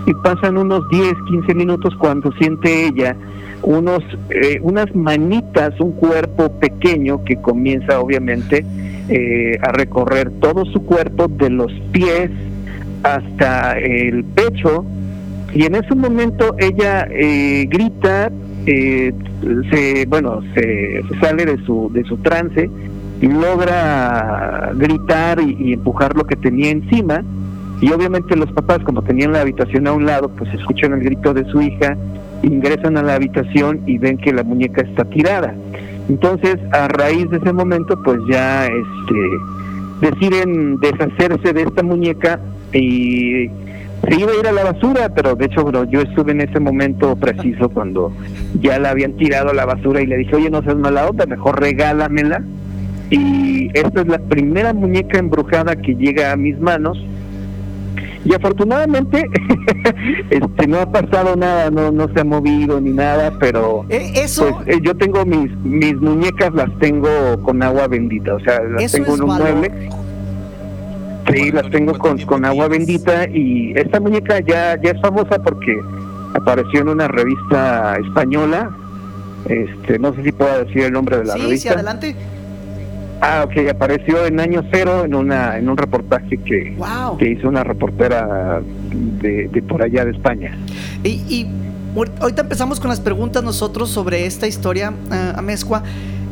[0.05, 3.15] y pasan unos 10, 15 minutos cuando siente ella
[3.63, 8.65] unos eh, unas manitas, un cuerpo pequeño que comienza obviamente
[9.09, 12.29] eh, a recorrer todo su cuerpo de los pies
[13.03, 14.85] hasta el pecho.
[15.53, 18.31] Y en ese momento ella eh, grita,
[18.65, 19.13] eh,
[19.71, 22.69] se bueno se sale de su de su trance
[23.21, 27.23] y logra gritar y, y empujar lo que tenía encima.
[27.81, 31.33] Y obviamente los papás, como tenían la habitación a un lado, pues escuchan el grito
[31.33, 31.97] de su hija,
[32.43, 35.55] ingresan a la habitación y ven que la muñeca está tirada.
[36.07, 42.39] Entonces, a raíz de ese momento, pues ya este, deciden deshacerse de esta muñeca
[42.73, 43.47] y
[44.07, 46.59] se iba a ir a la basura, pero de hecho, bueno, yo estuve en ese
[46.59, 48.11] momento preciso cuando
[48.59, 51.25] ya la habían tirado a la basura y le dije, oye, no seas mala onda,
[51.25, 52.43] mejor regálamela.
[53.11, 56.97] Y esta es la primera muñeca embrujada que llega a mis manos
[58.25, 59.25] y afortunadamente
[60.29, 64.59] este no ha pasado nada no no se ha movido ni nada pero Eh, eso,
[64.65, 67.09] pues eh, yo tengo mis mis muñecas las tengo
[67.43, 69.53] con agua bendita o sea las Eso tengo es en un valor.
[69.55, 69.89] mueble
[71.33, 75.79] sí las tengo con, con agua bendita y esta muñeca ya ya es famosa porque
[76.33, 78.69] apareció en una revista española
[79.45, 82.15] este no sé si puedo decir el nombre de la sí, sí, revista adelante.
[83.21, 87.17] Ah ok apareció en año cero en una en un reportaje que Wow.
[87.17, 88.61] que hizo una reportera
[89.21, 90.57] de, de por allá de España.
[91.03, 91.47] Y, y
[91.95, 94.93] ahor- ahorita empezamos con las preguntas nosotros sobre esta historia,
[95.35, 95.83] Amezcua.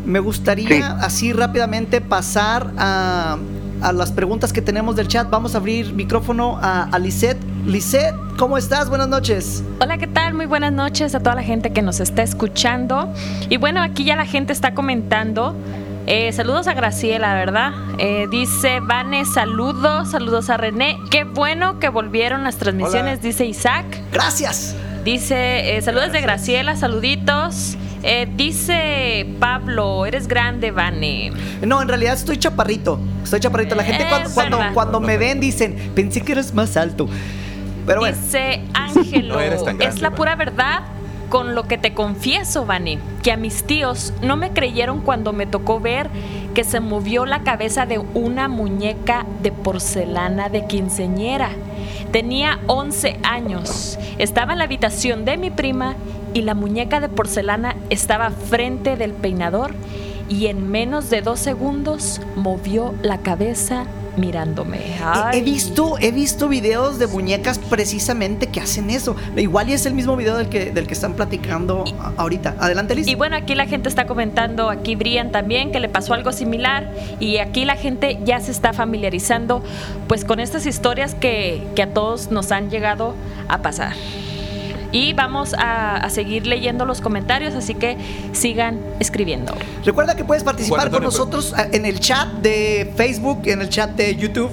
[0.05, 0.81] Me gustaría Sí.
[1.01, 3.37] así rápidamente pasar a,
[3.81, 5.29] a las preguntas que tenemos del chat.
[5.29, 7.37] Vamos a abrir micrófono a, a Lisette.
[7.65, 8.87] Lisette, ¿cómo estás?
[8.87, 9.61] Buenas noches.
[9.81, 10.33] Hola, ¿qué tal?
[10.33, 13.13] Muy buenas noches a toda la gente que nos está escuchando.
[13.49, 15.53] Y bueno, aquí ya la gente está comentando.
[16.09, 17.73] Eh, saludos a Graciela, ¿verdad?
[17.97, 20.97] Eh, dice Vane, saludos, saludos a René.
[21.11, 23.27] Qué bueno que volvieron las transmisiones, Hola.
[23.27, 23.85] dice Isaac.
[24.13, 24.73] Gracias.
[25.03, 27.75] Dice, eh, saludos de Graciela, saluditos.
[28.03, 31.33] Eh, dice Pablo, eres grande, Vane.
[31.61, 33.01] No, en realidad estoy chaparrito.
[33.25, 33.75] Estoy chaparrito.
[33.75, 37.09] La gente cuando, cuando, me ven dicen, pensé que eres más alto.
[37.85, 40.83] Pero bueno, Dice Ángelo, No eres tan grande, es la pura verdad
[41.29, 45.45] con lo que te confieso, Vane, que a mis tíos no me creyeron cuando me
[45.45, 46.09] tocó ver
[46.53, 51.49] que se movió la cabeza de una muñeca de porcelana de quinceñera.
[52.11, 53.99] Tenía 11 años.
[54.17, 55.95] Estaba en la habitación de mi prima
[56.33, 59.73] y la muñeca de porcelana estaba frente del peinador
[60.29, 63.85] y en menos de dos segundos movió la cabeza
[64.17, 64.79] mirándome.
[65.33, 69.15] he- visto, he visto videos de muñecas precisamente que hacen eso.
[69.35, 71.85] Igual y es el mismo video del que, del que están platicando
[72.17, 72.55] ahorita.
[72.59, 73.07] Adelante, Liz.
[73.07, 76.91] Y bueno, aquí la gente está comentando, aquí Brian también, que le pasó algo similar.
[77.19, 79.63] Y aquí la gente ya se está familiarizando
[80.07, 83.13] pues con estas historias que, que a todos nos han llegado
[83.47, 83.93] a pasar.
[84.91, 87.97] Y vamos a, a seguir leyendo los comentarios, así que
[88.31, 89.53] sigan escribiendo.
[89.83, 93.91] Recuerda que puedes participar con nosotros eh, en el chat de Facebook, en el chat
[93.91, 94.49] de YouTube.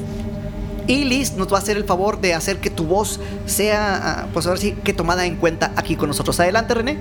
[0.87, 4.27] Y Liz nos va a hacer el favor de hacer que tu voz sea, ah,
[4.33, 6.38] pues ahora sí, que tomada en cuenta aquí con nosotros.
[6.40, 6.99] Adelante, René.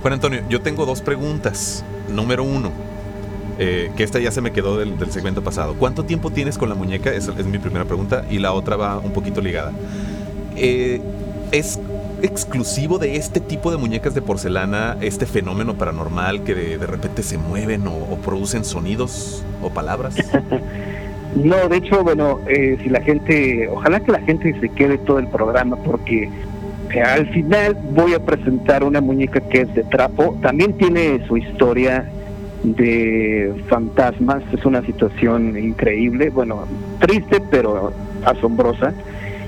[0.00, 1.84] Juan Antonio, yo tengo dos preguntas.
[2.08, 2.70] Número uno,
[3.58, 5.74] eh, que esta ya se me quedó del, del segmento pasado.
[5.74, 7.12] ¿Cuánto tiempo tienes con la muñeca?
[7.12, 8.24] Esa es mi primera pregunta.
[8.30, 9.72] Y la otra va un poquito ligada.
[10.56, 11.02] Eh,
[11.52, 11.78] ¿Es
[12.22, 17.38] exclusivo de este tipo de muñecas de porcelana este fenómeno paranormal que de, repente se
[17.38, 20.16] mueven o, o producen sonidos o palabras?
[21.36, 25.18] No, de hecho, bueno, eh, si la gente, ojalá que la gente se quede todo
[25.18, 26.30] el programa porque
[26.94, 31.36] eh, al final voy a presentar una muñeca que es de trapo, también tiene su
[31.36, 32.10] historia
[32.62, 36.66] de fantasmas, es una situación increíble, bueno,
[37.00, 37.92] triste pero
[38.24, 38.94] asombrosa,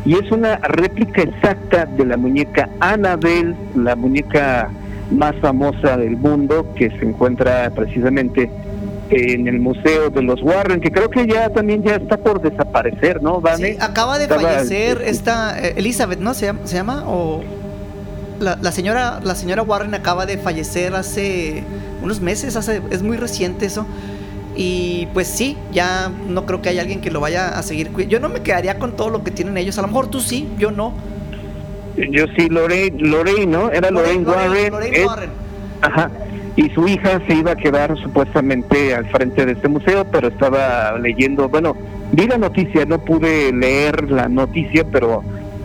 [0.05, 4.71] y es una réplica exacta de la muñeca Annabelle, la muñeca
[5.11, 8.51] más famosa del mundo que se encuentra precisamente
[9.11, 13.23] en el museo de los Warren, que creo que ya también ya está por desaparecer,
[13.23, 13.73] ¿no, Vane?
[13.73, 16.35] Sí, acaba de Estaba, fallecer esta eh, Elizabeth, ¿no?
[16.35, 16.61] ¿Se llama?
[16.65, 17.05] ¿Se llama?
[17.07, 17.43] O
[18.39, 21.65] la, la señora la señora Warren acaba de fallecer hace
[22.03, 23.87] unos meses, hace es muy reciente eso.
[24.61, 27.92] Y pues sí, ya no creo que haya alguien que lo vaya a seguir.
[28.09, 29.79] Yo no me quedaría con todo lo que tienen ellos.
[29.79, 30.92] A lo mejor tú sí, yo no.
[32.11, 33.71] Yo sí, Lorraine, Lorraine ¿no?
[33.71, 34.73] Era Lorraine, Warren.
[34.73, 35.31] Lorraine es- Warren.
[35.81, 36.11] Ajá.
[36.57, 40.99] Y su hija se iba a quedar supuestamente al frente de este museo, pero estaba
[40.99, 41.77] leyendo, bueno,
[42.11, 45.23] vi la noticia, no pude leer la noticia, pero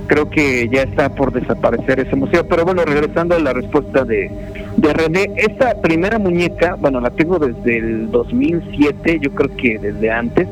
[0.07, 2.47] creo que ya está por desaparecer ese museo.
[2.47, 4.31] Pero bueno, regresando a la respuesta de,
[4.77, 10.11] de René, esta primera muñeca, bueno, la tengo desde el 2007, yo creo que desde
[10.11, 10.47] antes.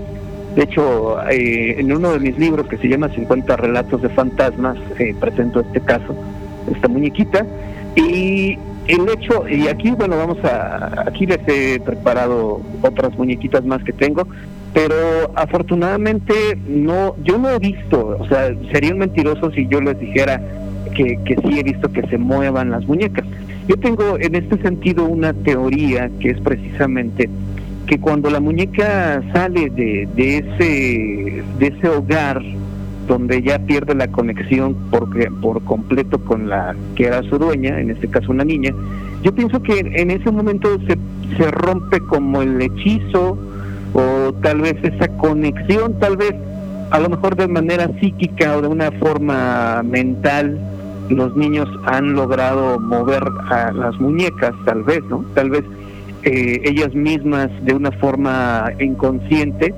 [0.56, 4.78] De hecho, eh, en uno de mis libros que se llama 50 relatos de fantasmas,
[5.00, 6.16] eh, presento este caso,
[6.74, 7.46] esta muñequita.
[7.96, 13.84] Y el hecho, y aquí, bueno, vamos a, aquí les he preparado otras muñequitas más
[13.84, 14.28] que tengo,
[14.73, 16.34] pero afortunadamente
[16.67, 20.41] no, yo no he visto, o sea, sería un mentiroso si yo les dijera
[20.95, 23.25] que, que sí he visto que se muevan las muñecas.
[23.67, 27.29] Yo tengo en este sentido una teoría que es precisamente
[27.86, 32.41] que cuando la muñeca sale de, de ese de ese hogar
[33.07, 35.10] donde ya pierde la conexión por,
[35.41, 38.73] por completo con la que era su dueña, en este caso una niña,
[39.21, 40.97] yo pienso que en ese momento se,
[41.38, 43.38] se rompe como el hechizo
[43.93, 46.34] o tal vez esa conexión, tal vez
[46.91, 50.60] a lo mejor de manera psíquica o de una forma mental,
[51.10, 55.25] los niños han logrado mover a las muñecas, tal vez, ¿no?
[55.34, 55.63] Tal vez
[56.23, 59.73] eh, ellas mismas de una forma inconsciente,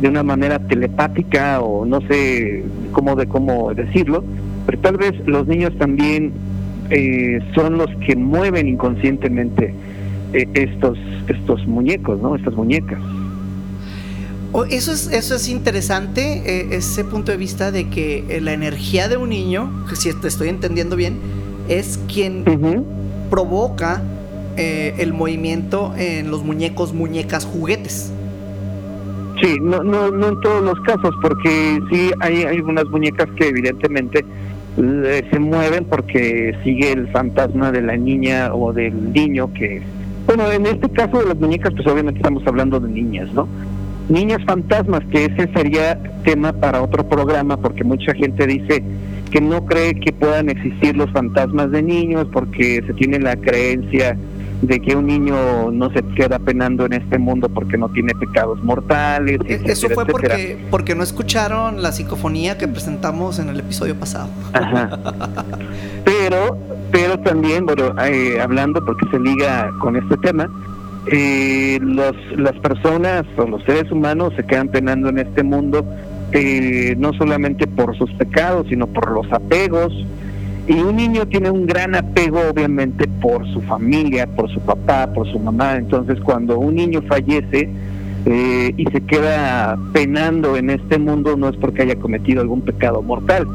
[0.00, 4.22] de una manera telepática o no sé cómo de cómo decirlo,
[4.66, 6.32] pero tal vez los niños también
[6.90, 9.74] eh, son los que mueven inconscientemente
[10.32, 12.36] eh, estos estos muñecos, ¿no?
[12.36, 13.00] Estas muñecas.
[14.70, 19.06] Eso, es, eso es interesante, eh, ese punto de vista de que eh, la energía
[19.06, 21.18] de un niño, que si te estoy entendiendo bien,
[21.68, 22.44] es quien
[23.28, 24.02] provoca
[24.56, 28.10] eh, el movimiento en los muñecos, muñecas, juguetes.
[29.40, 33.48] Sí, no, no, no en todos los casos, porque sí hay, hay unas muñecas que
[33.48, 34.24] evidentemente
[34.76, 39.82] se mueven porque sigue el fantasma de la niña o del niño que
[40.26, 43.46] Bueno, en este caso de las muñecas, pues obviamente estamos hablando de niñas, ¿no?
[44.08, 48.82] Niñas fantasmas, que ese sería tema para otro programa, porque mucha gente dice
[49.30, 54.16] que no cree que puedan existir los fantasmas de niños, porque se tiene la creencia
[54.62, 58.60] de que un niño no se queda penando en este mundo porque no tiene pecados
[58.64, 59.38] mortales.
[59.44, 60.34] E- etcétera, Eso fue etcétera.
[60.34, 64.30] porque, porque no escucharon la psicofonía que presentamos en el episodio pasado.
[64.54, 64.98] Ajá.
[66.04, 66.58] Pero,
[66.90, 70.48] pero también, bueno, eh, hablando porque se liga con este tema,
[71.10, 75.84] eh, los, las personas o los seres humanos se quedan penando en este mundo
[76.32, 79.92] eh, no solamente por sus pecados, sino por los apegos.
[80.66, 85.26] Y un niño tiene un gran apego, obviamente, por su familia, por su papá, por
[85.30, 85.76] su mamá.
[85.76, 87.70] Entonces, cuando un niño fallece
[88.26, 93.00] eh, y se queda penando en este mundo, no es porque haya cometido algún pecado
[93.00, 93.46] mortal,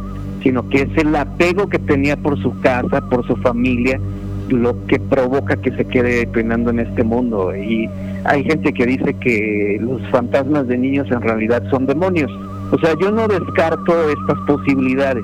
[0.42, 4.00] sino que es el apego que tenía por su casa, por su familia,
[4.50, 7.56] lo que provoca que se quede penando en este mundo.
[7.56, 7.90] Y
[8.26, 12.32] hay gente que dice que los fantasmas de niños en realidad son demonios.
[12.72, 15.24] O sea, yo no descarto estas posibilidades.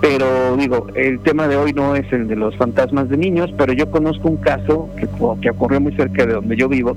[0.00, 3.72] Pero digo, el tema de hoy no es el de los fantasmas de niños, pero
[3.72, 5.08] yo conozco un caso que,
[5.40, 6.96] que ocurrió muy cerca de donde yo vivo,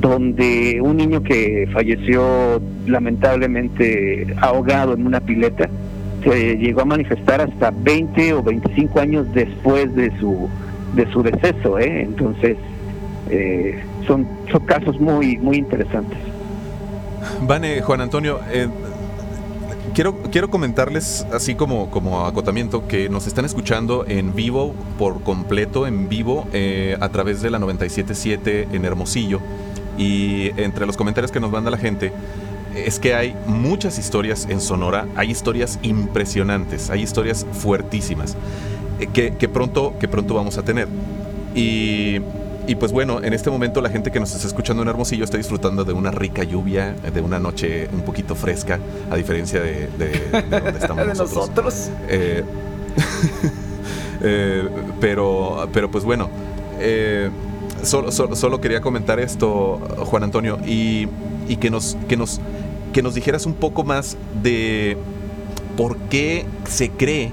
[0.00, 5.68] donde un niño que falleció lamentablemente ahogado en una pileta,
[6.22, 10.48] se llegó a manifestar hasta 20 o 25 años después de su
[10.94, 12.02] de su deceso, ¿eh?
[12.02, 12.56] entonces
[13.30, 16.18] eh, son son casos muy muy interesantes.
[17.42, 18.68] Vane, Juan Antonio, eh,
[19.94, 25.86] quiero, quiero comentarles, así como, como acotamiento, que nos están escuchando en vivo, por completo,
[25.86, 29.40] en vivo, eh, a través de la 977 en Hermosillo.
[29.98, 32.12] Y entre los comentarios que nos manda la gente,
[32.74, 38.36] es que hay muchas historias en Sonora, hay historias impresionantes, hay historias fuertísimas,
[39.08, 40.88] que, que pronto, que pronto vamos a tener.
[41.54, 42.20] Y
[42.66, 45.36] y pues bueno, en este momento la gente que nos está escuchando en Hermosillo está
[45.36, 48.78] disfrutando de una rica lluvia, de una noche un poquito fresca,
[49.10, 51.34] a diferencia de, de- de donde estamos de nosotros.
[51.48, 51.90] nosotros.
[52.08, 52.44] Eh,
[54.22, 54.68] eh,
[55.00, 56.28] pero, pero pues bueno,
[56.78, 57.30] eh,
[57.82, 61.08] solo, solo- solo quería comentar esto, Juan Antonio, y,
[61.48, 62.40] y que, nos, que, nos,
[62.92, 64.96] que nos dijeras un poco más de
[65.76, 67.30] por qué se cree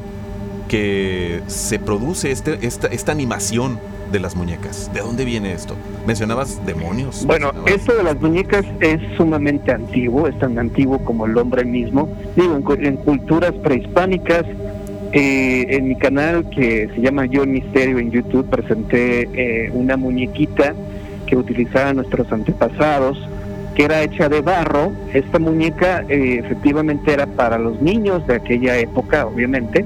[0.68, 3.80] que se produce este, esta, esta animación
[4.12, 4.90] de las muñecas.
[4.94, 5.76] ¿De dónde viene esto?
[6.06, 7.26] Mencionabas demonios.
[7.26, 11.66] Bueno, mencionabas- esto de las muñecas es sumamente antiguo, es tan antiguo como el hombre
[11.66, 12.08] mismo.
[12.36, 14.46] Digo, en, en culturas prehispánicas,
[15.12, 19.98] eh, en mi canal que se llama Yo el Misterio en YouTube, presenté eh, una
[19.98, 20.74] muñequita
[21.26, 23.18] que utilizaban nuestros antepasados,
[23.76, 24.92] que era hecha de barro.
[25.14, 29.84] Esta muñeca eh, efectivamente era para los niños de aquella época, obviamente.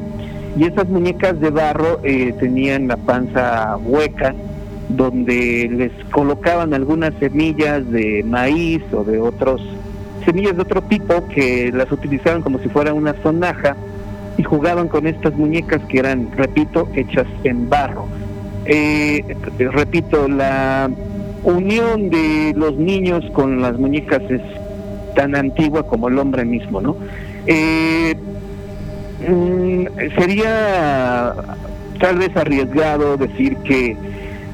[0.57, 4.35] Y esas muñecas de barro eh, tenían la panza hueca,
[4.89, 9.61] donde les colocaban algunas semillas de maíz o de otros
[10.25, 13.75] semillas de otro tipo que las utilizaban como si fuera una sonaja
[14.37, 18.05] y jugaban con estas muñecas que eran, repito, hechas en barro.
[18.65, 20.89] Eh, repito, la
[21.43, 24.41] unión de los niños con las muñecas es
[25.15, 26.95] tan antigua como el hombre mismo, ¿no?
[27.47, 28.15] Eh,
[29.27, 29.85] mm,
[30.17, 31.33] sería
[31.99, 33.95] tal vez arriesgado decir que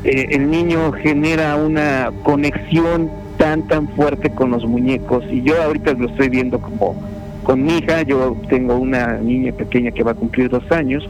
[0.03, 5.23] eh, el niño genera una conexión tan tan fuerte con los muñecos.
[5.32, 6.95] Y yo ahorita lo estoy viendo como
[7.43, 11.08] con mi hija, yo tengo una niña pequeña que va a cumplir dos años.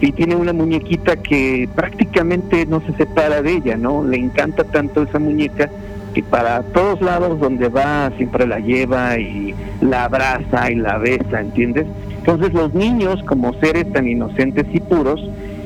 [0.00, 4.04] Y tiene una muñequita que prácticamente no se separa de ella, ¿no?
[4.04, 5.68] Le encanta tanto esa muñeca
[6.14, 11.40] que para todos lados donde va siempre la lleva y la abraza y la besa,
[11.40, 11.86] ¿entiendes?
[12.18, 15.20] Entonces los niños como seres tan inocentes y puros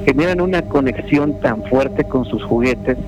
[0.05, 2.99] generan una conexión tan fuerte con sus juguetes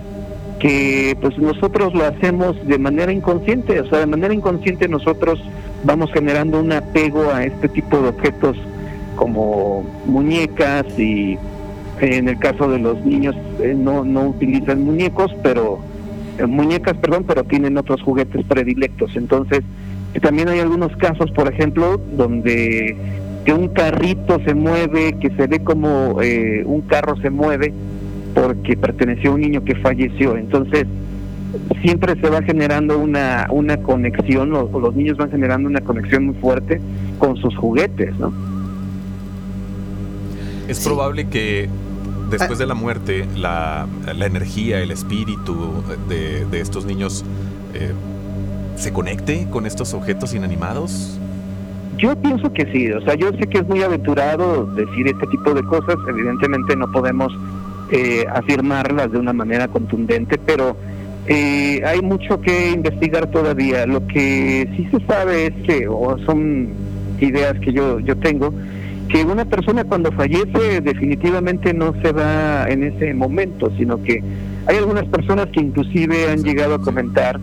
[0.59, 5.39] que pues nosotros lo hacemos de manera inconsciente, o sea, de manera inconsciente nosotros
[5.85, 8.57] vamos generando un apego a este tipo de objetos
[9.17, 11.39] como muñecas y
[12.01, 15.81] en el caso de los niños eh, no, no utilizan muñecos, pero
[16.47, 19.17] muñecas, perdón, pero tienen otros juguetes predilectos.
[19.17, 19.61] Entonces,
[20.15, 22.97] eh, también hay algunos casos, por ejemplo, donde
[23.45, 27.75] que un carrito se mueve, que se ve como eh, un carro se mueve
[28.35, 30.37] porque perteneció a un niño que falleció.
[30.37, 30.87] Entonces,
[31.83, 36.35] siempre se va generando una, una conexión, o, los niños van generando una conexión muy
[36.37, 36.81] fuerte
[37.19, 38.33] con sus juguetes, ¿no?
[40.67, 41.69] Es probable que
[42.39, 47.25] después de la muerte la, la energía, el espíritu de, estos niños
[47.75, 47.93] eh,
[48.77, 51.19] se conecte con estos objetos inanimados.
[51.97, 55.55] Yo pienso que sí, o sea, yo sé que es muy aventurado decir este tipo
[55.55, 57.33] de cosas, evidentemente no podemos
[57.91, 60.77] eh, afirmarlas de una manera contundente, pero
[61.27, 63.87] eh, hay mucho que investigar todavía.
[63.87, 66.71] Lo que sí se sabe es que, o son
[67.21, 68.53] ideas que yo, yo tengo,
[69.09, 74.23] que una persona cuando fallece definitivamente no se va en ese momento, sino que
[74.67, 77.39] hay algunas personas que inclusive han llegado a comentar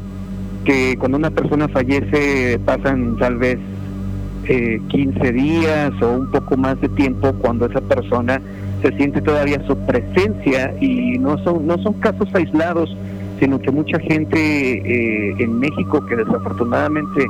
[0.66, 3.60] que cuando una persona fallece pasan tal vez
[4.48, 8.42] eh, 15 días o un poco más de tiempo cuando esa persona
[8.82, 12.96] se siente todavía su presencia y no son no son casos aislados
[13.40, 17.28] sino que mucha gente eh, en México que desafortunadamente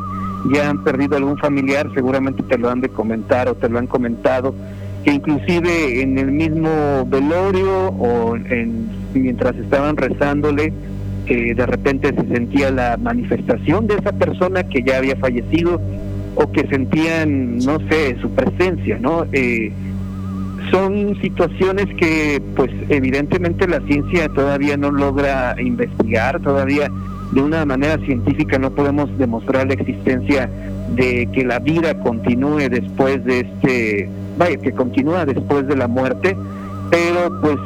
[0.53, 3.87] ya han perdido algún familiar seguramente te lo han de comentar o te lo han
[3.87, 4.55] comentado
[5.03, 10.73] que inclusive en el mismo velorio o en, mientras estaban rezándole
[11.31, 15.81] de repente se sentía la manifestación de esa persona que ya había fallecido
[16.35, 19.25] o que sentían, no sé, su presencia, ¿no?
[19.31, 19.71] Eh,
[20.71, 26.89] son situaciones que, pues, evidentemente la ciencia todavía no logra investigar, todavía
[27.31, 30.49] de una manera científica no podemos demostrar la existencia
[30.95, 36.35] de que la vida continúe después de este, vaya, que continúa después de la muerte,
[36.89, 37.57] pero pues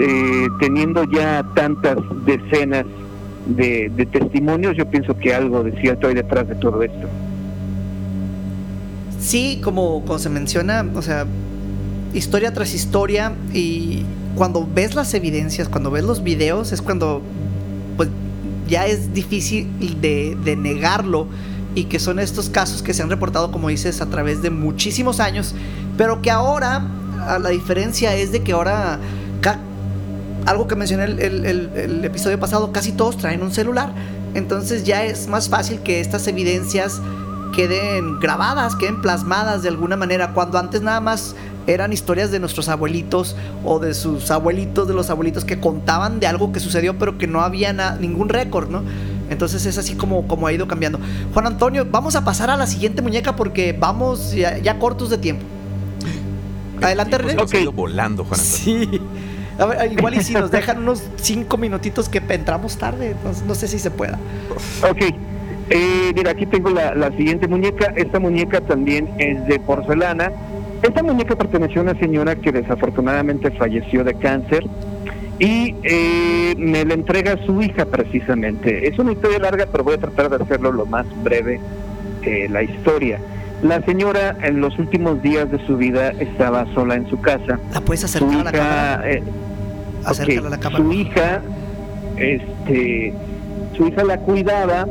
[0.00, 1.96] eh, teniendo ya tantas
[2.26, 2.84] decenas
[3.46, 7.08] de, de testimonios, yo pienso que algo de cierto hay detrás de todo esto.
[9.18, 11.26] Sí, como, como se menciona, o sea,
[12.12, 14.04] historia tras historia y
[14.34, 17.22] cuando ves las evidencias, cuando ves los videos, es cuando
[18.68, 19.68] ya es difícil
[20.00, 21.26] de, de negarlo
[21.74, 25.20] y que son estos casos que se han reportado, como dices, a través de muchísimos
[25.20, 25.54] años,
[25.96, 26.86] pero que ahora,
[27.26, 28.98] a la diferencia es de que ahora,
[30.46, 33.92] algo que mencioné el- el- el episodio pasado, casi todos traen un celular,
[34.34, 37.00] entonces ya es más fácil que estas evidencias
[37.54, 41.34] queden grabadas, queden plasmadas de alguna manera, cuando antes nada más
[41.66, 46.26] eran historias de nuestros abuelitos o de sus abuelitos, de los abuelitos que contaban de
[46.26, 48.82] algo que sucedió pero que no había na- ningún récord, ¿no?
[49.30, 50.98] Entonces es así como, como ha ido cambiando.
[51.32, 55.18] Juan Antonio, vamos a pasar a la siguiente muñeca porque vamos ya, ya cortos de
[55.18, 55.44] tiempo.
[56.82, 57.62] Adelante, Pues René.
[57.62, 58.88] ido volando, Juan Antonio.
[58.90, 59.00] Sí.
[59.58, 63.54] A ver, igual y si nos dejan unos cinco minutitos que entramos tarde, no, no
[63.54, 64.18] sé si se pueda.
[64.82, 65.00] Ok,
[65.70, 67.92] eh, mira, aquí tengo la, la siguiente muñeca.
[67.96, 70.32] Esta muñeca también es de porcelana.
[70.84, 74.66] Esta muñeca perteneció a una señora que desafortunadamente falleció de cáncer
[75.38, 78.86] y eh, me la entrega su hija precisamente.
[78.86, 81.58] Es una historia larga, pero voy a tratar de hacerlo lo más breve
[82.22, 83.18] eh, la historia.
[83.62, 87.58] La señora en los últimos días de su vida estaba sola en su casa.
[87.72, 89.10] ¿La puedes Su acercar a la cámara?
[89.10, 89.22] eh,
[90.04, 90.84] a la cámara.
[90.84, 91.40] Su hija,
[92.18, 93.14] este,
[93.74, 94.86] su hija la cuidaba,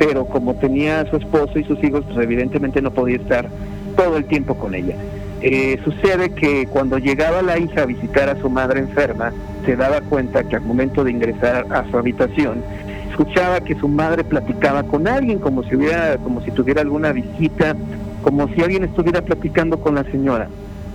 [0.00, 3.48] pero como tenía a su esposo y sus hijos, pues evidentemente no podía estar
[3.96, 4.96] todo el tiempo con ella.
[5.40, 9.32] Eh, sucede que cuando llegaba la hija a visitar a su madre enferma,
[9.64, 12.62] se daba cuenta que al momento de ingresar a su habitación,
[13.10, 17.76] escuchaba que su madre platicaba con alguien, como si hubiera, como si tuviera alguna visita,
[18.22, 20.48] como si alguien estuviera platicando con la señora.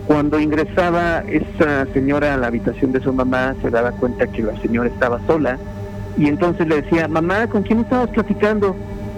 [0.07, 4.59] Cuando ingresaba esa señora a la habitación de su mamá, se daba cuenta que la
[4.61, 5.57] señora estaba sola
[6.17, 8.75] y entonces le decía, mamá, ¿con quién estabas platicando?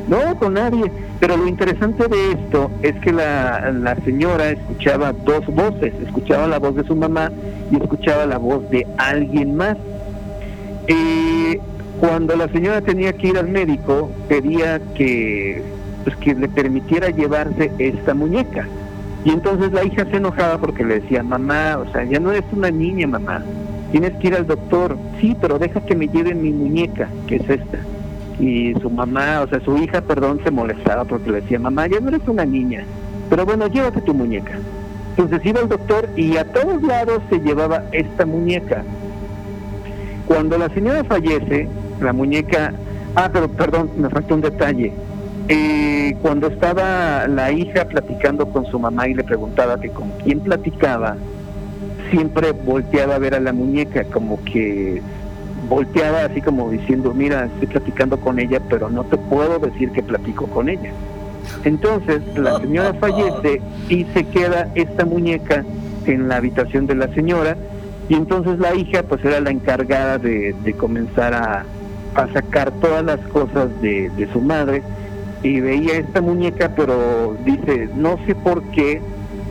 [0.08, 0.92] No, con nadie.
[1.20, 6.60] Pero lo interesante de esto es que la, la señora escuchaba dos voces, escuchaba la
[6.60, 7.32] voz de su mamá
[7.72, 9.78] y escuchaba la voz de alguien más.
[10.88, 11.60] Eh,
[12.00, 15.64] cuando la señora tenía que ir al médico, pedía que,
[16.04, 18.68] pues, que le permitiera llevarse esta muñeca.
[19.24, 22.44] Y entonces la hija se enojaba porque le decía, mamá, o sea, ya no eres
[22.52, 23.44] una niña, mamá,
[23.92, 24.98] tienes que ir al doctor.
[25.20, 27.80] Sí, pero deja que me lleven mi muñeca, que es esta.
[28.40, 32.00] Y su mamá, o sea, su hija, perdón, se molestaba porque le decía, mamá, ya
[32.00, 32.84] no eres una niña,
[33.30, 34.60] pero bueno, llévate tu muñeca.
[35.18, 38.84] Entonces iba al doctor y a todos lados se llevaba esta muñeca.
[40.28, 41.70] Cuando la señora fallece,
[42.02, 42.74] la muñeca,
[43.16, 44.92] ah, pero perdón, me falta un detalle.
[45.48, 50.40] Eh, cuando estaba la hija platicando con su mamá y le preguntaba que con quién
[50.42, 51.16] platicaba,
[52.10, 55.02] siempre volteaba a ver a la muñeca, como que
[55.68, 60.04] volteaba así como diciendo, mira, estoy platicando con ella, pero no te puedo decir que
[60.04, 60.92] platico con ella.
[61.64, 65.64] Entonces la señora fallece y se queda esta muñeca
[66.06, 67.58] en la habitación de la señora
[68.10, 71.66] y entonces la hija pues era la encargada de, de comenzar a,
[72.16, 74.84] a sacar todas las cosas de, de su madre
[75.42, 79.02] y veía esta muñeca pero dice no sé por qué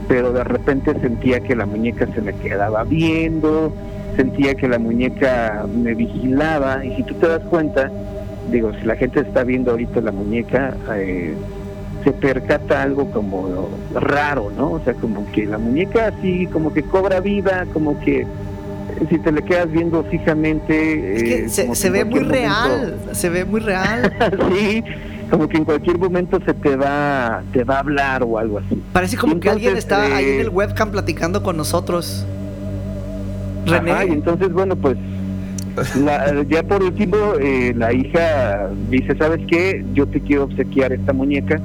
[0.06, 3.72] pero de repente sentía que la muñeca se me quedaba viendo
[4.16, 7.90] sentía que la muñeca me vigilaba y si tú te das cuenta
[8.50, 11.34] digo si la gente está viendo ahorita la muñeca eh,
[12.04, 14.72] se percata algo como raro, ¿no?
[14.72, 18.26] O sea, como que la muñeca así, como que cobra vida, como que
[19.08, 21.16] si te le quedas viendo fijamente...
[21.16, 24.12] Es que eh, se, se ve muy cualquier real, se ve muy real.
[24.20, 24.84] momento- sí,
[25.30, 28.82] como que en cualquier momento se te va, te va a hablar o algo así.
[28.92, 32.26] Parece como Y que alguien entonces, está ahí en eh, el webcam platicando con nosotros.
[34.08, 34.96] Y entonces, bueno, pues
[36.48, 39.84] ya por último, eh, la hija dice, ¿sabes qué?
[39.92, 41.60] Yo te quiero obsequiar esta muñeca.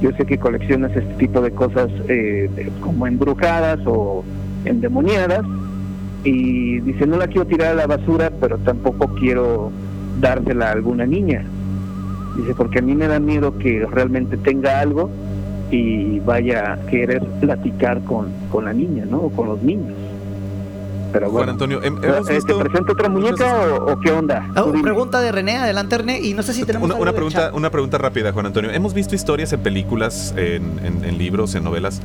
[0.00, 4.24] Yo sé que coleccionas este tipo de cosas eh, como embrujadas o
[4.64, 5.42] endemoniadas.
[6.24, 9.72] Y dice, no la quiero tirar a la basura, pero tampoco quiero
[10.20, 11.44] dársela a alguna niña.
[12.36, 15.10] Dice, porque a mí me da miedo que realmente tenga algo
[15.70, 19.18] y vaya a querer platicar con, con la niña, ¿no?
[19.18, 19.94] O con los niños.
[21.12, 21.48] Pero Juan.
[21.50, 22.58] Antonio, hem- hemos ¿Te visto...
[22.58, 24.46] presento otra muñeca o, o qué onda?
[24.66, 24.82] Dime.
[24.82, 27.54] pregunta de René, adelante René, y no sé si tenemos Una, algo una pregunta, chat.
[27.54, 28.70] una pregunta rápida, Juan Antonio.
[28.70, 32.00] Hemos visto historias en películas, en, en- en libros, en novelas,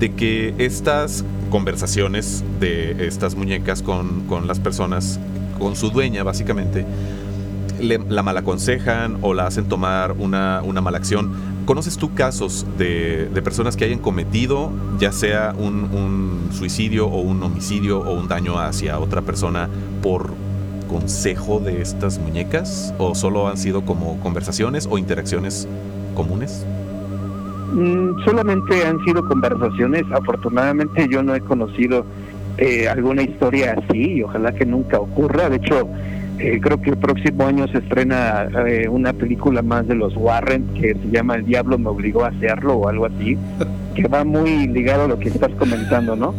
[0.00, 5.18] de que estas conversaciones de estas muñecas con, con las personas,
[5.58, 6.84] con su dueña básicamente,
[7.80, 11.32] le- la malaconsejan o la hacen tomar una, una mala acción.
[11.64, 17.20] ¿Conoces tú casos de, de personas que hayan cometido ya sea un, un suicidio o
[17.20, 19.68] un homicidio o un daño hacia otra persona
[20.02, 20.30] por
[20.88, 22.94] consejo de estas muñecas?
[22.98, 25.66] ¿O solo han sido como conversaciones o interacciones
[26.14, 26.66] comunes?
[27.72, 30.04] Mm, solamente han sido conversaciones.
[30.12, 32.04] Afortunadamente yo no he conocido
[32.58, 35.48] eh, alguna historia así y ojalá que nunca ocurra.
[35.48, 35.88] De hecho,
[36.38, 40.66] eh, creo que el próximo año se estrena eh, una película más de los Warren
[40.74, 43.36] que se llama El Diablo me obligó a hacerlo o algo así,
[43.94, 46.34] que va muy ligado a lo que estás comentando, ¿no?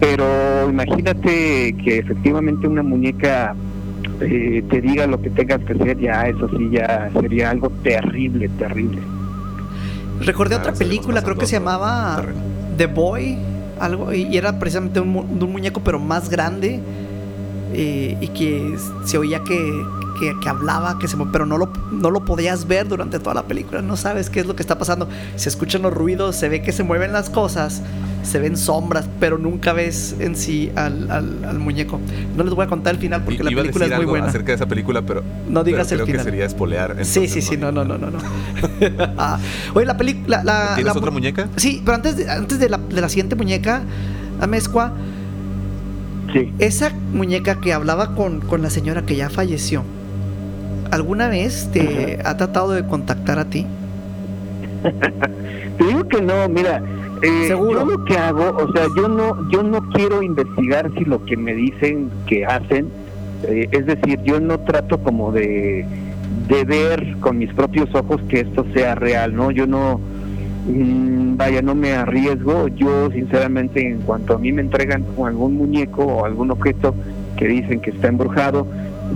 [0.00, 3.54] Pero imagínate que efectivamente una muñeca
[4.20, 8.48] eh, te diga lo que tengas que hacer, ya eso sí, ya sería algo terrible,
[8.58, 8.98] terrible.
[10.20, 12.22] Recordé Ah, otra película, creo que se llamaba.
[12.76, 13.38] The Boy,
[13.80, 16.80] algo, y y era precisamente un, mu- de un muñeco, pero más grande,
[17.72, 19.84] eh, y que se oía que,
[20.20, 23.42] que, que hablaba, que se, pero no lo, no lo podías ver durante toda la
[23.44, 25.08] película, no sabes qué es lo que está pasando.
[25.36, 27.82] Se escuchan los ruidos, se ve que se mueven las cosas,
[28.22, 32.00] se ven sombras, pero nunca ves en sí al, al- al muñeco.
[32.36, 33.94] No les voy a contar el final porque I- la a película decir es muy
[34.02, 34.26] algo buena.
[34.26, 36.24] acerca de esa película, pero, No digas pero el creo final.
[36.26, 37.04] que sería espolear.
[37.04, 38.10] Sí, sí, sí, no, no, no, no.
[38.10, 38.18] no.
[39.18, 39.38] Ah,
[39.74, 40.42] Oye, la película.
[40.44, 41.48] La, ¿Tienes la otra mu- muñeca?
[41.56, 43.82] Sí, pero antes de, antes de, la, de la siguiente muñeca,
[44.40, 44.92] Amezcua,
[46.32, 46.52] Sí.
[46.58, 49.82] esa muñeca que hablaba con, con la señora que ya falleció,
[50.90, 53.66] ¿alguna vez te ha tratado de contactar a ti?
[55.78, 56.82] Te digo que no, mira,
[57.22, 57.80] eh, Seguro.
[57.80, 61.36] yo lo que hago, o sea, yo no, yo no quiero investigar si lo que
[61.36, 62.88] me dicen que hacen,
[63.44, 65.84] eh, es decir, yo no trato como de,
[66.48, 69.50] de ver con mis propios ojos que esto sea real, ¿no?
[69.50, 70.00] Yo no,
[70.66, 76.04] mm, vaya, no me arriesgo, yo sinceramente en cuanto a mí me entregan algún muñeco
[76.04, 76.94] o algún objeto
[77.36, 78.66] que dicen que está embrujado,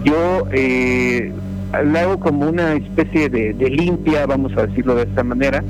[0.05, 1.33] yo eh,
[1.73, 5.63] hago como una especie de, de limpia, vamos a decirlo de esta manera,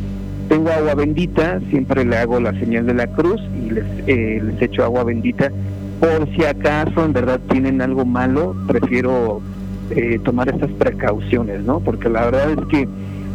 [0.51, 4.61] tengo agua bendita, siempre le hago la señal de la cruz y les, eh, les
[4.61, 5.53] echo agua bendita.
[6.01, 9.41] Por si acaso en verdad tienen algo malo, prefiero
[9.91, 11.79] eh, tomar estas precauciones, ¿no?
[11.79, 12.89] Porque la verdad es que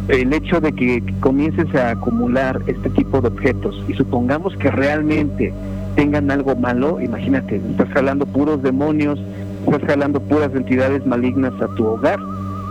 [0.08, 5.52] el hecho de que comiences a acumular este tipo de objetos y supongamos que realmente
[5.96, 9.18] tengan algo malo, imagínate, estás jalando puros demonios,
[9.66, 12.20] estás jalando puras entidades malignas a tu hogar.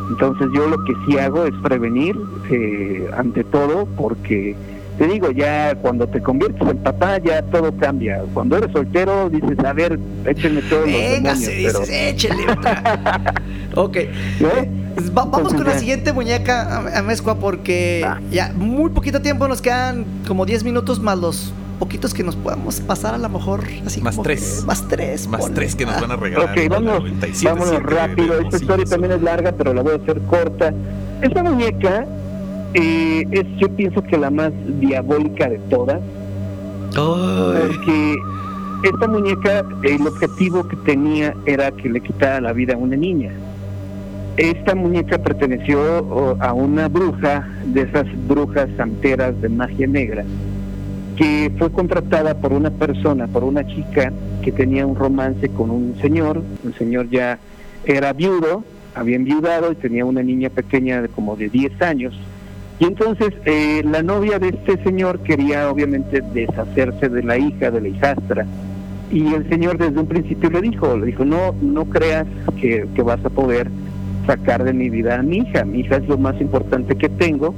[0.09, 2.15] Entonces yo lo que sí hago es prevenir
[2.51, 4.55] eh, ante todo porque
[4.99, 8.21] te digo, ya cuando te conviertes en papá ya todo cambia.
[8.33, 11.39] Cuando eres soltero dices, a ver, échenme todos los Venga, demonios.
[11.39, 13.33] se pero- dices, échele otra.
[13.75, 13.97] ok.
[14.39, 14.84] ¿no?
[14.95, 18.19] Pues va- vamos con la siguiente muñeca, Am- Amezcua, porque Va.
[18.31, 22.79] ya muy poquito tiempo nos quedan como 10 minutos más los poquitos que nos podamos
[22.79, 24.59] pasar a lo mejor así Más como tres.
[24.61, 25.55] que- más tres Más ponle.
[25.55, 26.51] tres que nos van a regalar.
[26.57, 28.37] Ok, vamos, 97.7 vámonos rápido.
[28.37, 30.73] de Esta historia también es larga, pero la voy a hacer corta.
[31.21, 32.05] Esta muñeca
[32.73, 35.99] eh, es, yo pienso que la más diabólica de todas,
[36.93, 38.15] porque
[38.83, 43.31] esta muñeca, el objetivo que tenía era que le quitara la vida a una niña.
[44.37, 50.25] Esta muñeca perteneció a una bruja, de esas brujas santeras de magia negra,
[51.15, 54.11] que fue contratada por una persona, por una chica
[54.43, 56.41] que tenía un romance con un señor.
[56.65, 57.39] El señor ya
[57.85, 62.13] era viudo, había enviudado y tenía una niña pequeña de como de 10 años.
[62.79, 67.79] Y entonces eh, la novia de este señor quería obviamente deshacerse de la hija, de
[67.79, 68.45] la hijastra.
[69.09, 72.27] Y el señor desde un principio le dijo, le dijo, no, no creas
[72.59, 73.69] que, que vas a poder
[74.25, 75.65] sacar de mi vida a mi hija.
[75.65, 77.53] Mi hija es lo más importante que tengo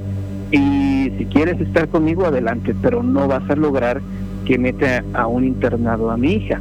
[0.50, 4.00] y si quieres estar conmigo adelante, pero no vas a lograr
[4.46, 6.60] que meta a un internado a mi hija.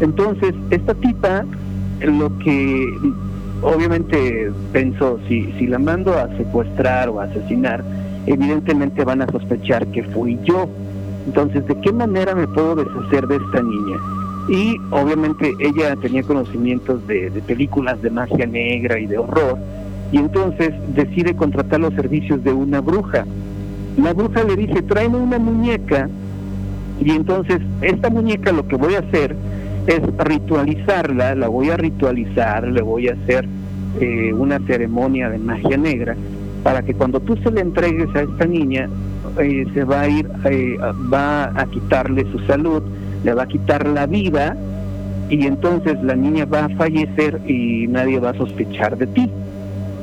[0.00, 1.44] Entonces, esta tipa,
[2.00, 2.86] lo que
[3.62, 7.82] obviamente pensó, si, si la mando a secuestrar o a asesinar,
[8.26, 10.68] evidentemente van a sospechar que fui yo.
[11.26, 13.96] Entonces, ¿de qué manera me puedo deshacer de esta niña?
[14.48, 19.58] Y obviamente ella tenía conocimientos de, de películas de magia negra y de horror,
[20.10, 23.24] y entonces decide contratar los servicios de una bruja.
[23.96, 26.08] La bruja le dice, tráeme una muñeca,
[27.00, 29.36] y entonces esta muñeca lo que voy a hacer
[29.86, 33.48] es ritualizarla, la voy a ritualizar, le voy a hacer
[34.00, 36.16] eh, una ceremonia de magia negra,
[36.62, 38.88] para que cuando tú se le entregues a esta niña,
[39.40, 40.76] eh, se va a ir, eh,
[41.12, 42.82] va a quitarle su salud,
[43.24, 44.56] le va a quitar la vida,
[45.28, 49.30] y entonces la niña va a fallecer y nadie va a sospechar de ti.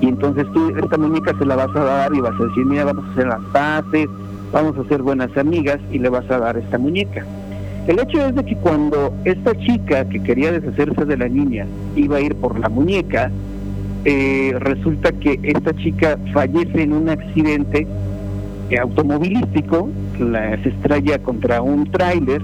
[0.01, 2.85] Y entonces tú esta muñeca se la vas a dar y vas a decir, mira,
[2.85, 4.07] vamos a hacer las paces,
[4.51, 7.25] vamos a ser buenas amigas y le vas a dar esta muñeca.
[7.87, 11.65] El hecho es de que cuando esta chica que quería deshacerse de la niña
[11.95, 13.31] iba a ir por la muñeca,
[14.05, 17.87] eh, resulta que esta chica fallece en un accidente
[18.81, 19.89] automovilístico,
[20.19, 22.41] la, se estrella contra un tráiler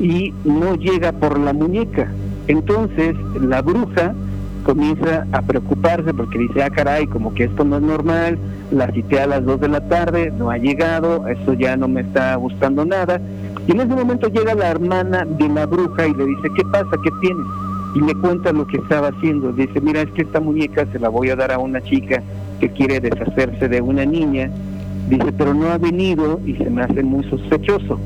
[0.00, 2.10] y no llega por la muñeca.
[2.48, 4.14] Entonces la bruja
[4.62, 8.38] comienza a preocuparse porque dice, ah caray, como que esto no es normal,
[8.70, 12.02] la cité a las 2 de la tarde, no ha llegado, esto ya no me
[12.02, 13.20] está gustando nada.
[13.66, 16.90] Y en ese momento llega la hermana de la bruja y le dice, ¿qué pasa?
[17.02, 17.46] ¿Qué tienes?
[17.94, 19.52] Y le cuenta lo que estaba haciendo.
[19.52, 22.22] Dice, mira, es que esta muñeca se la voy a dar a una chica
[22.58, 24.50] que quiere deshacerse de una niña.
[25.08, 27.98] Dice, pero no ha venido y se me hace muy sospechoso.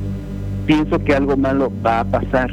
[0.66, 2.50] Pienso que algo malo va a pasar.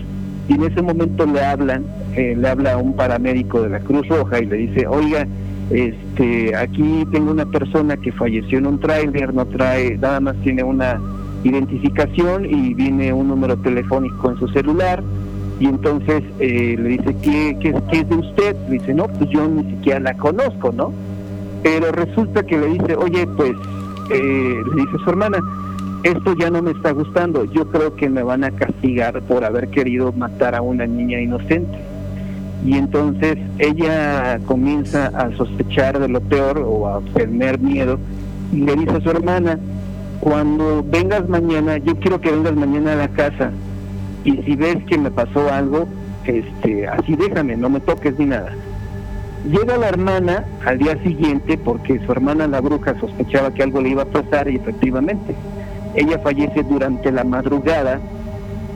[0.47, 1.85] Y en ese momento le hablan,
[2.15, 5.27] eh, le habla a un paramédico de la Cruz Roja y le dice, oiga,
[5.69, 10.63] este, aquí tengo una persona que falleció en un tráiler, no trae, nada más tiene
[10.63, 10.99] una
[11.43, 15.03] identificación y viene un número telefónico en su celular
[15.59, 18.55] y entonces eh, le dice ¿qué, qué, es de usted?
[18.67, 20.93] Le dice no, pues yo ni siquiera la conozco, ¿no?
[21.63, 23.53] Pero resulta que le dice, oye, pues,
[24.09, 25.37] eh, le dice su hermana,
[26.03, 29.69] esto ya no me está gustando, yo creo que me van a castigar por haber
[29.69, 31.77] querido matar a una niña inocente.
[32.65, 37.99] Y entonces ella comienza a sospechar de lo peor o a tener miedo
[38.51, 39.59] y le dice a su hermana,
[40.19, 43.51] cuando vengas mañana, yo quiero que vengas mañana a la casa
[44.23, 45.87] y si ves que me pasó algo,
[46.25, 48.53] este, así déjame, no me toques ni nada.
[49.49, 53.89] Llega la hermana al día siguiente porque su hermana la bruja sospechaba que algo le
[53.89, 55.35] iba a pasar y efectivamente
[55.95, 57.99] ella fallece durante la madrugada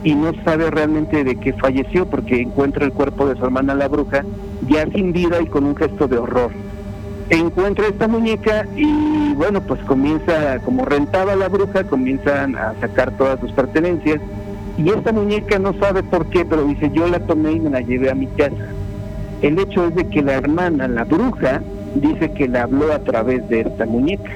[0.04, 3.88] y no sabe realmente de qué falleció porque encuentra el cuerpo de su hermana la
[3.88, 4.24] bruja
[4.68, 6.50] ya sin vida y con un gesto de horror.
[7.30, 13.38] Encuentra esta muñeca y bueno, pues comienza, como rentaba la bruja, comienzan a sacar todas
[13.40, 14.20] sus pertenencias
[14.78, 17.80] y esta muñeca no sabe por qué, pero dice, yo la tomé y me la
[17.80, 18.68] llevé a mi casa.
[19.42, 21.62] El hecho es de que la hermana, la bruja,
[21.96, 24.30] dice que le habló a través de esta muñeca,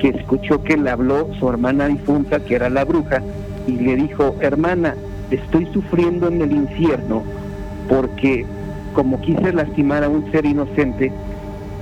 [0.00, 3.22] que escuchó que le habló su hermana difunta, que era la bruja,
[3.66, 4.94] y le dijo, hermana,
[5.30, 7.22] estoy sufriendo en el infierno
[7.88, 8.46] porque
[8.94, 11.12] como quise lastimar a un ser inocente,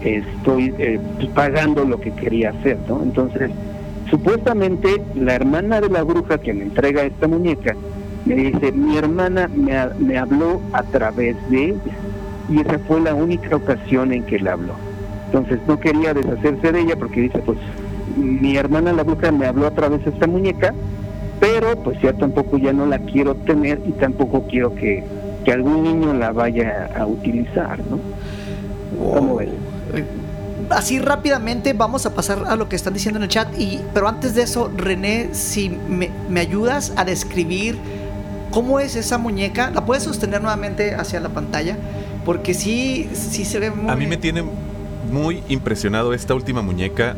[0.02, 1.00] estoy eh,
[1.34, 3.02] pagando lo que quería hacer, ¿no?
[3.02, 3.50] Entonces,
[4.10, 7.74] supuestamente la hermana de la bruja que me entrega esta muñeca
[8.24, 11.96] me dice, mi hermana me, me habló a través de ella
[12.50, 14.74] y esa fue la única ocasión en que le habló.
[15.26, 17.58] Entonces no quería deshacerse de ella porque dice, pues
[18.18, 20.74] mi hermana la bruja me habló a través de esta muñeca,
[21.40, 25.04] pero pues ya tampoco ya no la quiero tener y tampoco quiero que,
[25.44, 27.98] que algún niño la vaya a utilizar, ¿no?
[29.14, 29.48] ¿Cómo ves?
[29.94, 30.04] Eh,
[30.70, 33.48] Así rápidamente vamos a pasar a lo que están diciendo en el chat.
[33.58, 37.78] Y, pero antes de eso, René, si me, me ayudas a describir
[38.50, 41.76] cómo es esa muñeca, ¿la puedes sostener nuevamente hacia la pantalla?
[42.24, 43.90] Porque sí, sí se ve muy...
[43.90, 44.44] A mí me tiene
[45.10, 47.14] muy impresionado esta última muñeca,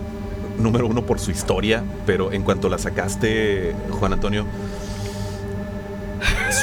[0.62, 4.44] número uno por su historia, pero en cuanto la sacaste, Juan Antonio,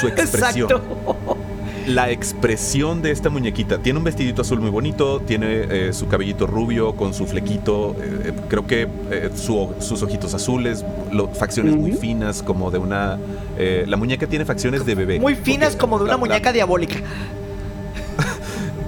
[0.00, 0.70] su expresión.
[0.70, 1.36] Exacto.
[1.86, 3.78] La expresión de esta muñequita.
[3.78, 8.32] Tiene un vestidito azul muy bonito, tiene eh, su cabellito rubio con su flequito, eh,
[8.48, 13.18] creo que eh, su- sus ojitos azules, lo- facciones muy finas como de una...
[13.56, 15.18] eh, la muñeca tiene facciones de bebé.
[15.18, 16.96] Muy finas como de una la- la- muñeca diabólica.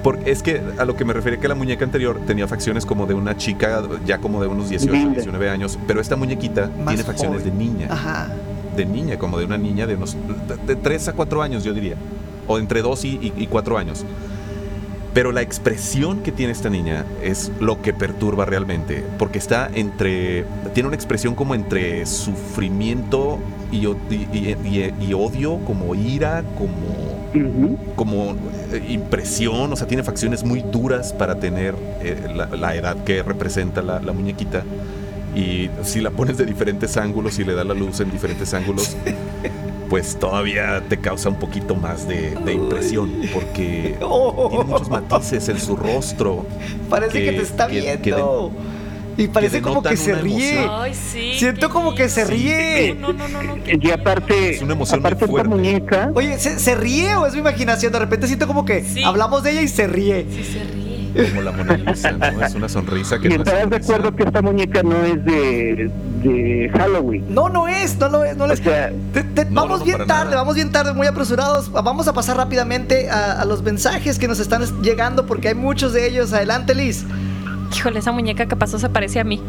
[0.02, 3.06] Porque es que a lo que me refería que la muñeca anterior tenía facciones como
[3.06, 5.14] de una chica ya como de unos 18, Linda.
[5.14, 7.58] 19 años, pero esta muñequita Más tiene facciones joven.
[7.58, 8.28] de niña, Ajá.
[8.76, 10.16] de niña, como de una niña de unos
[10.66, 11.96] de, 3 a 4 años, yo diría,
[12.46, 14.04] o entre 2 y, y, 4 años.
[15.12, 20.44] Pero la expresión que tiene esta niña es lo que perturba realmente, porque está entre,
[20.72, 23.38] tiene una expresión como entre sufrimiento
[23.72, 27.09] y, y- y- y odio, como ira, como
[27.96, 28.34] Como
[28.72, 33.22] eh, impresión, o sea, tiene facciones muy duras para tener eh, la, la edad que
[33.22, 34.64] representa la, la muñequita.
[35.34, 38.96] Y si la pones de diferentes ángulos y le da la luz en diferentes ángulos,
[39.88, 45.60] pues todavía te causa un poquito más de, de impresión, porque tiene muchos matices en
[45.60, 46.46] su rostro.
[46.88, 48.50] Parece que, que- te está que- que viendo.
[49.24, 50.66] Y parece como que se ríe.
[50.70, 51.34] Ay, sí.
[51.38, 52.94] Siento como que se ríe.
[52.98, 55.48] No, no, no, Y aparte, Es una emoción muy aparte esta fuerte.
[55.48, 57.92] muñeca, Oye, ¿se, se ríe o es mi imaginación?
[57.92, 59.02] De repente siento como que Sí.
[59.04, 60.26] hablamos de ella y se ríe.
[60.30, 60.90] Sí se ríe.
[61.30, 62.24] Como la Mona Lisa, ¿no?
[62.46, 65.90] Es una sonrisa que y estarás de acuerdo que esta muñeca no es de,
[66.22, 67.24] de Halloween.
[67.34, 68.60] No, no es, no lo es, no lo O es.
[68.60, 70.36] sea, Te- te- No, vamos no, bien tarde, nada.
[70.36, 71.72] vamos bien tarde, muy apresurados.
[71.72, 75.54] Vamos a pasar rápidamente a, a los mensajes que nos están es- llegando porque hay
[75.56, 76.32] muchos de ellos.
[76.32, 77.04] Adelante, Liz.
[77.74, 79.40] Híjole, esa muñeca que pasó se parece a mí.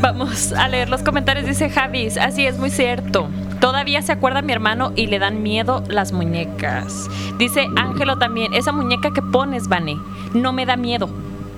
[0.00, 1.46] Vamos a leer los comentarios.
[1.46, 3.28] Dice Javis, así es muy cierto.
[3.60, 7.08] Todavía se acuerda mi hermano y le dan miedo las muñecas.
[7.38, 9.96] Dice Ángelo también, esa muñeca que pones, Vane,
[10.32, 11.10] no me da miedo.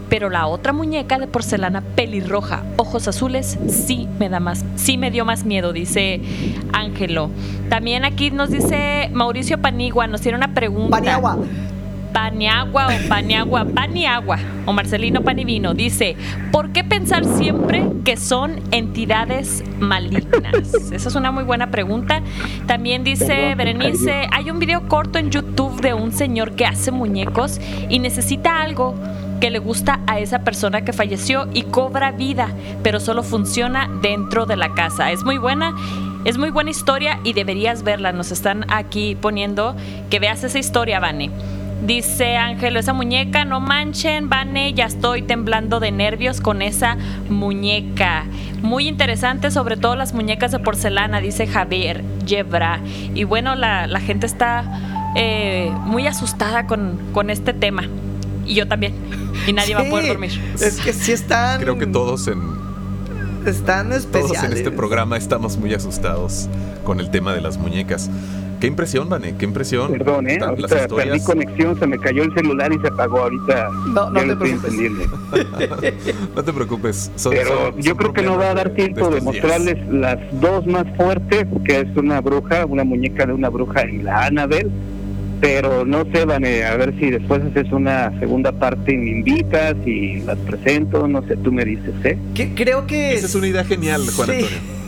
[0.09, 5.11] Pero la otra muñeca de porcelana pelirroja, ojos azules, sí me da más, sí me
[5.11, 6.21] dio más miedo, dice
[6.73, 7.31] Ángelo.
[7.71, 10.99] También aquí nos dice Mauricio Panigua, nos tiene una pregunta.
[10.99, 11.39] Paniagua.
[12.13, 16.17] Paniagua o Paniagua, Paniagua o Marcelino Panivino dice,
[16.51, 20.75] ¿por qué pensar siempre que son entidades malignas?
[20.93, 22.23] Esa es una muy buena pregunta.
[22.67, 26.91] También dice Perdón, Berenice, hay un video corto en YouTube de un señor que hace
[26.91, 28.95] muñecos y necesita algo
[29.41, 32.49] que le gusta a esa persona que falleció y cobra vida,
[32.85, 35.11] pero solo funciona dentro de la casa.
[35.11, 35.75] Es muy buena.
[36.25, 38.13] Es muy buena historia y deberías verla.
[38.13, 39.75] Nos están aquí poniendo
[40.09, 41.33] que veas esa historia, Vane.
[41.83, 46.97] Dice Ángelo, esa muñeca, no manchen, Vane, ya estoy temblando de nervios con esa
[47.29, 48.25] muñeca.
[48.63, 52.81] Muy interesante, sobre todo las muñecas de porcelana, dice Javier Yebra.
[53.15, 57.89] Y bueno, la, la gente está eh, muy asustada con, con este tema.
[58.47, 58.95] Y yo también.
[59.47, 60.41] Y nadie va a poder dormir.
[60.61, 61.61] Es que sí están.
[61.61, 62.41] Creo que todos en,
[63.45, 66.49] están todos en este programa estamos muy asustados
[66.85, 68.09] con el tema de las muñecas.
[68.63, 69.91] Qué impresión, Vane, qué impresión.
[69.91, 70.35] perdón, ¿eh?
[70.35, 73.69] Están las Ahorita perdí conexión, se me cayó el celular y se apagó ahorita.
[73.93, 74.71] No, no ya te lo estoy preocupes.
[74.71, 76.23] entendiendo.
[76.37, 77.11] No te preocupes.
[77.17, 79.25] son- Pero son- yo son creo que no va a dar tiempo de, días.
[79.25, 83.99] mostrarles las dos más fuertes, que es una bruja, una muñeca de una bruja y
[83.99, 84.71] la Annabelle.
[85.41, 89.75] Pero no sé, Vane, a ver si después haces una segunda parte y me invitas
[89.85, 92.17] y las presento, no sé, tú me dices, ¿eh?
[92.33, 93.15] Que- creo que.
[93.15, 94.35] Esa es una idea genial, Juan Sí.
[94.37, 94.82] Antonio.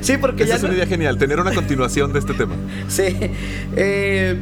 [0.00, 0.56] Sí, porque Esa ya.
[0.56, 2.54] es no- una idea genial, tener una continuación de este tema.
[2.88, 3.04] Sí.
[3.76, 4.36] Eh,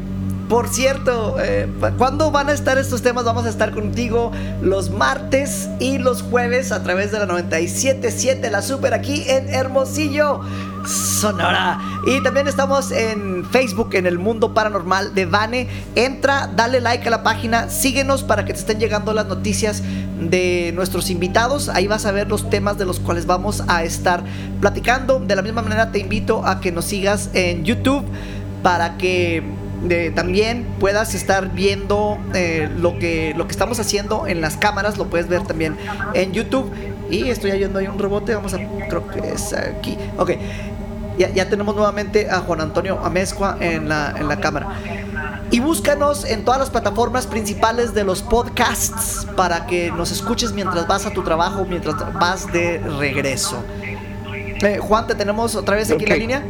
[0.50, 3.24] por cierto, eh, ¿cuándo van a estar estos temas?
[3.24, 8.60] Vamos a estar contigo los martes y los jueves a través de la 97.7, la
[8.60, 10.40] super aquí en Hermosillo,
[10.88, 11.78] Sonora.
[12.04, 15.68] Y también estamos en Facebook, en el mundo paranormal de Vane.
[15.94, 19.84] Entra, dale like a la página, síguenos para que te estén llegando las noticias
[20.18, 21.68] de nuestros invitados.
[21.68, 24.24] Ahí vas a ver los temas de los cuales vamos a estar
[24.60, 25.20] platicando.
[25.20, 28.04] De la misma manera te invito a que nos sigas en YouTube
[28.64, 34.40] para que eh, también puedas estar viendo eh, lo, que, lo que estamos haciendo en
[34.40, 35.76] las cámaras, lo puedes ver también
[36.14, 36.70] en YouTube.
[37.10, 38.58] Y estoy oyendo ahí un rebote, vamos a,
[38.88, 39.96] creo que es aquí.
[40.16, 40.32] Ok,
[41.18, 44.68] ya, ya tenemos nuevamente a Juan Antonio Amezcua en la, en la cámara.
[45.50, 50.86] Y búscanos en todas las plataformas principales de los podcasts para que nos escuches mientras
[50.86, 53.64] vas a tu trabajo, mientras vas de regreso.
[54.62, 56.42] Eh, Juan, te tenemos otra vez aquí en la línea.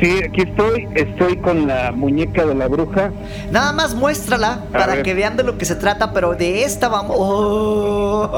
[0.00, 3.10] Sí, aquí estoy, estoy con la muñeca de la bruja.
[3.50, 5.02] Nada más muéstrala A para ver.
[5.02, 7.16] que vean de lo que se trata, pero de esta vamos.
[7.18, 8.30] ¡Oh!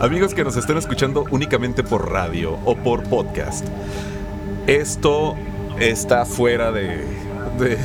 [0.00, 3.66] Amigos que nos estén escuchando únicamente por radio o por podcast,
[4.66, 5.34] esto
[5.78, 7.04] está fuera de,
[7.58, 7.78] de,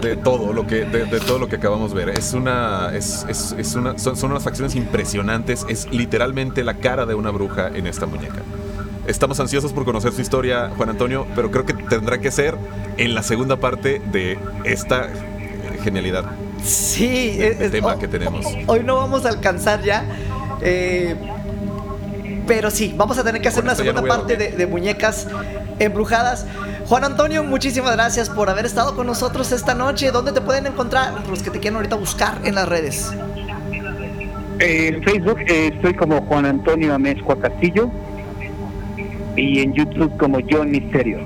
[0.00, 2.18] de todo lo que de, de todo lo que acabamos de ver.
[2.18, 5.64] Es una es, es- es una son, son unas facciones impresionantes.
[5.68, 8.42] Es literalmente la cara de una bruja en esta muñeca.
[9.06, 12.54] Estamos ansiosos por conocer su historia, Juan Antonio, pero creo que tendrá que ser
[12.96, 15.08] en la segunda parte de esta
[15.82, 16.24] genialidad.
[16.62, 18.46] Sí, de es- tema ho- que tenemos.
[18.66, 20.04] Hoy no vamos a alcanzar ya.
[20.60, 21.16] eh,
[22.46, 25.26] pero sí, vamos a tener que hacer Con una no segunda parte de, muñecas
[25.80, 26.46] embrujadas.
[26.86, 30.10] Juan Antonio, muchísimas gracias por haber estado con nosotros esta noche.
[30.12, 33.12] ¿Dónde te pueden encontrar los que te quieran ahorita buscar en las redes?
[34.60, 37.90] Eh, En Facebook eh, estoy como Juan Antonio Amezcua Castillo
[39.36, 41.20] y en YouTube como John Misterio.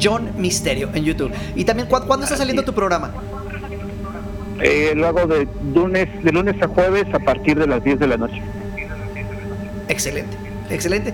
[0.00, 1.32] John Misterio en YouTube.
[1.54, 3.12] Y también, ¿cuándo, ¿cuándo está saliendo tu programa?
[4.60, 8.06] Eh, lo hago de lunes, de lunes a jueves a partir de las 10 de
[8.06, 8.40] la noche.
[9.88, 10.36] Excelente,
[10.70, 11.12] excelente.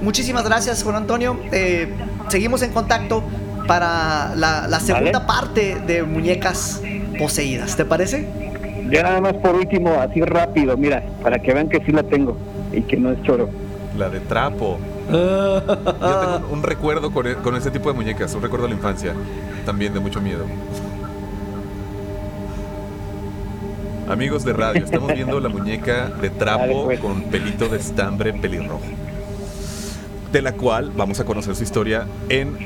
[0.00, 1.38] Muchísimas gracias, Juan Antonio.
[1.52, 1.88] Eh,
[2.28, 3.22] seguimos en contacto
[3.68, 6.82] para la, la segunda parte de Muñecas
[7.18, 7.76] Poseídas.
[7.76, 8.26] ¿Te parece?
[8.90, 12.36] Ya nada más por último, así rápido, mira, para que vean que sí la tengo
[12.72, 13.48] y que no es choro.
[13.96, 14.78] La de trapo.
[15.10, 15.60] Yo
[16.00, 18.76] tengo un, un recuerdo con, e- con ese tipo de muñecas, un recuerdo de la
[18.76, 19.12] infancia,
[19.66, 20.44] también de mucho miedo.
[24.08, 27.00] Amigos de radio, estamos viendo la muñeca de Dale, trapo pues.
[27.00, 28.80] con pelito de estambre pelirrojo,
[30.32, 32.56] de la cual vamos a conocer su historia en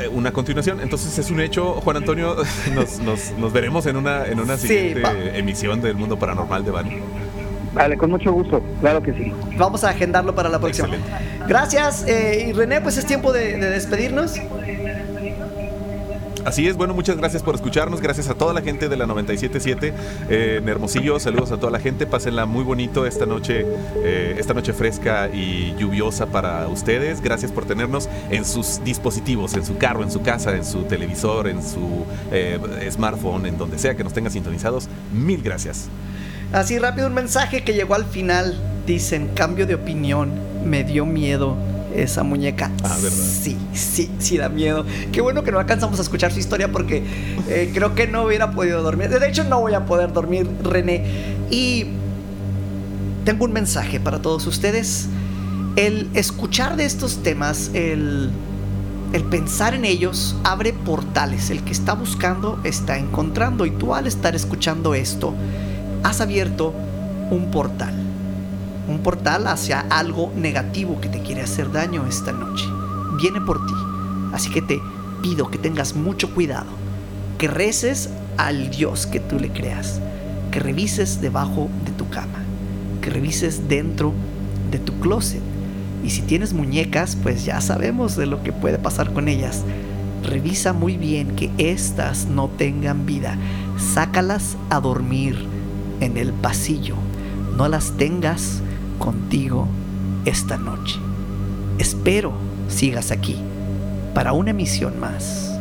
[0.00, 0.80] eh, una continuación.
[0.80, 2.36] Entonces es un hecho, Juan Antonio,
[2.74, 5.12] nos, nos- nos veremos en una, en una Sí, siguiente va.
[5.36, 6.90] emisión del Mundo Paranormal de Bani.
[7.78, 9.32] Vale, con mucho gusto, claro que sí.
[9.56, 10.88] Vamos a agendarlo para la próxima.
[10.88, 11.46] Excelente.
[11.46, 12.04] Gracias.
[12.08, 14.34] eh, y René, pues es tiempo de, de despedirnos.
[16.44, 19.92] Así es, bueno, muchas gracias por escucharnos, gracias a toda la gente de la 977
[20.30, 23.66] eh, en Hermosillo, saludos a toda la gente, pásenla muy bonito esta noche,
[23.96, 29.66] eh, esta noche fresca y lluviosa para ustedes, gracias por tenernos en sus dispositivos, en
[29.66, 32.58] su carro, en su casa, en su televisor, en su eh,
[32.90, 35.90] smartphone, en donde sea que nos tengan sintonizados, mil gracias.
[36.52, 38.58] Así rápido un mensaje que llegó al final.
[38.86, 40.32] Dicen, cambio de opinión,
[40.64, 41.56] me dio miedo
[41.94, 42.70] esa muñeca.
[42.82, 43.24] Ah, ¿verdad?
[43.42, 44.86] Sí, sí, sí da miedo.
[45.12, 47.02] Qué bueno que no alcanzamos a escuchar su historia porque
[47.48, 49.10] eh, creo que no hubiera podido dormir.
[49.10, 51.04] De hecho, no voy a poder dormir, René.
[51.50, 51.86] Y
[53.24, 55.06] tengo un mensaje para todos ustedes.
[55.76, 58.30] El escuchar de estos temas, el,
[59.12, 61.50] el pensar en ellos, abre portales.
[61.50, 63.66] El que está buscando está encontrando.
[63.66, 65.34] Y tú al estar escuchando esto,
[66.02, 66.74] has abierto
[67.30, 67.94] un portal.
[68.88, 72.64] Un portal hacia algo negativo que te quiere hacer daño esta noche.
[73.20, 73.74] Viene por ti.
[74.32, 74.80] Así que te
[75.22, 76.70] pido que tengas mucho cuidado.
[77.36, 80.00] Que reces al Dios que tú le creas.
[80.50, 82.38] Que revises debajo de tu cama.
[83.02, 84.12] Que revises dentro
[84.70, 85.42] de tu closet.
[86.02, 89.64] Y si tienes muñecas, pues ya sabemos de lo que puede pasar con ellas.
[90.24, 93.36] Revisa muy bien que éstas no tengan vida.
[93.76, 95.57] Sácalas a dormir
[96.00, 96.94] en el pasillo.
[97.56, 98.62] No las tengas
[98.98, 99.68] contigo
[100.24, 100.98] esta noche.
[101.78, 102.32] Espero
[102.68, 103.36] sigas aquí
[104.14, 105.58] para una emisión más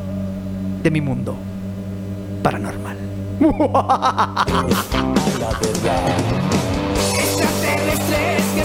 [0.83, 1.35] de mi mundo
[2.43, 2.97] paranormal.